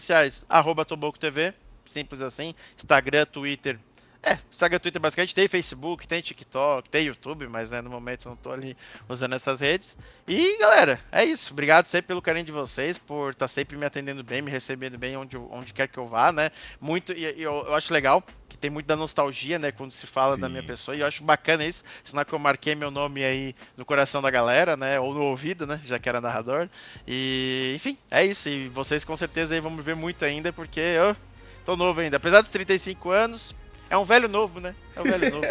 [0.49, 1.55] arroba TobocoTV,
[1.87, 2.55] simples assim.
[2.77, 3.79] Instagram, Twitter,
[4.27, 8.31] é, Instagram, Twitter basicamente, tem Facebook, tem TikTok, tem YouTube, mas né, no momento eu
[8.31, 8.77] não tô ali
[9.09, 9.97] usando essas redes.
[10.27, 11.53] E galera, é isso.
[11.53, 14.99] Obrigado sempre pelo carinho de vocês, por estar tá sempre me atendendo bem, me recebendo
[14.99, 16.51] bem onde, onde quer que eu vá, né?
[16.81, 20.35] Muito, e eu, eu acho legal que tem muito da nostalgia, né, quando se fala
[20.35, 20.41] Sim.
[20.41, 23.55] da minha pessoa, e eu acho bacana isso, senão que eu marquei meu nome aí
[23.77, 26.69] no coração da galera, né, ou no ouvido, né, já que era narrador.
[27.07, 28.49] E, enfim, é isso.
[28.49, 31.17] E vocês com certeza aí vão me ver muito ainda, porque eu
[31.65, 32.17] tô novo ainda.
[32.17, 33.55] Apesar dos 35 anos,
[33.89, 34.75] é um velho novo, né?
[34.95, 35.47] É um velho novo.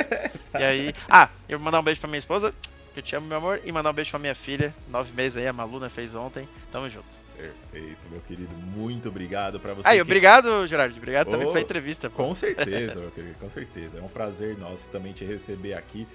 [0.54, 0.96] e aí.
[1.10, 2.54] Ah, eu vou mandar um beijo pra minha esposa,
[2.94, 5.38] que eu te amo, meu amor, e mandar um beijo pra minha filha, nove meses
[5.38, 6.48] aí, a Maluna fez ontem.
[6.72, 7.26] Tamo junto.
[7.38, 8.56] Perfeito, meu querido.
[8.56, 9.88] Muito obrigado para você.
[9.88, 10.02] Aí, que...
[10.02, 10.96] obrigado, Gerardo.
[10.96, 12.10] Obrigado oh, também pela entrevista.
[12.10, 12.24] Pô.
[12.24, 14.00] Com certeza, meu querido, com certeza.
[14.00, 16.08] É um prazer nosso também te receber aqui.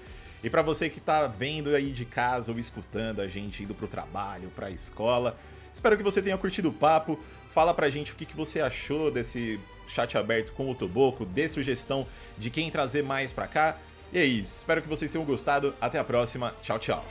[0.43, 3.87] E para você que tá vendo aí de casa ou escutando a gente indo pro
[3.87, 5.37] trabalho, pra escola,
[5.71, 7.19] espero que você tenha curtido o papo.
[7.51, 9.59] Fala pra gente o que, que você achou desse
[9.91, 13.77] chat aberto com o Toboco, dê sugestão de quem trazer mais pra cá.
[14.11, 15.73] E é isso, espero que vocês tenham gostado.
[15.79, 17.05] Até a próxima, tchau, tchau.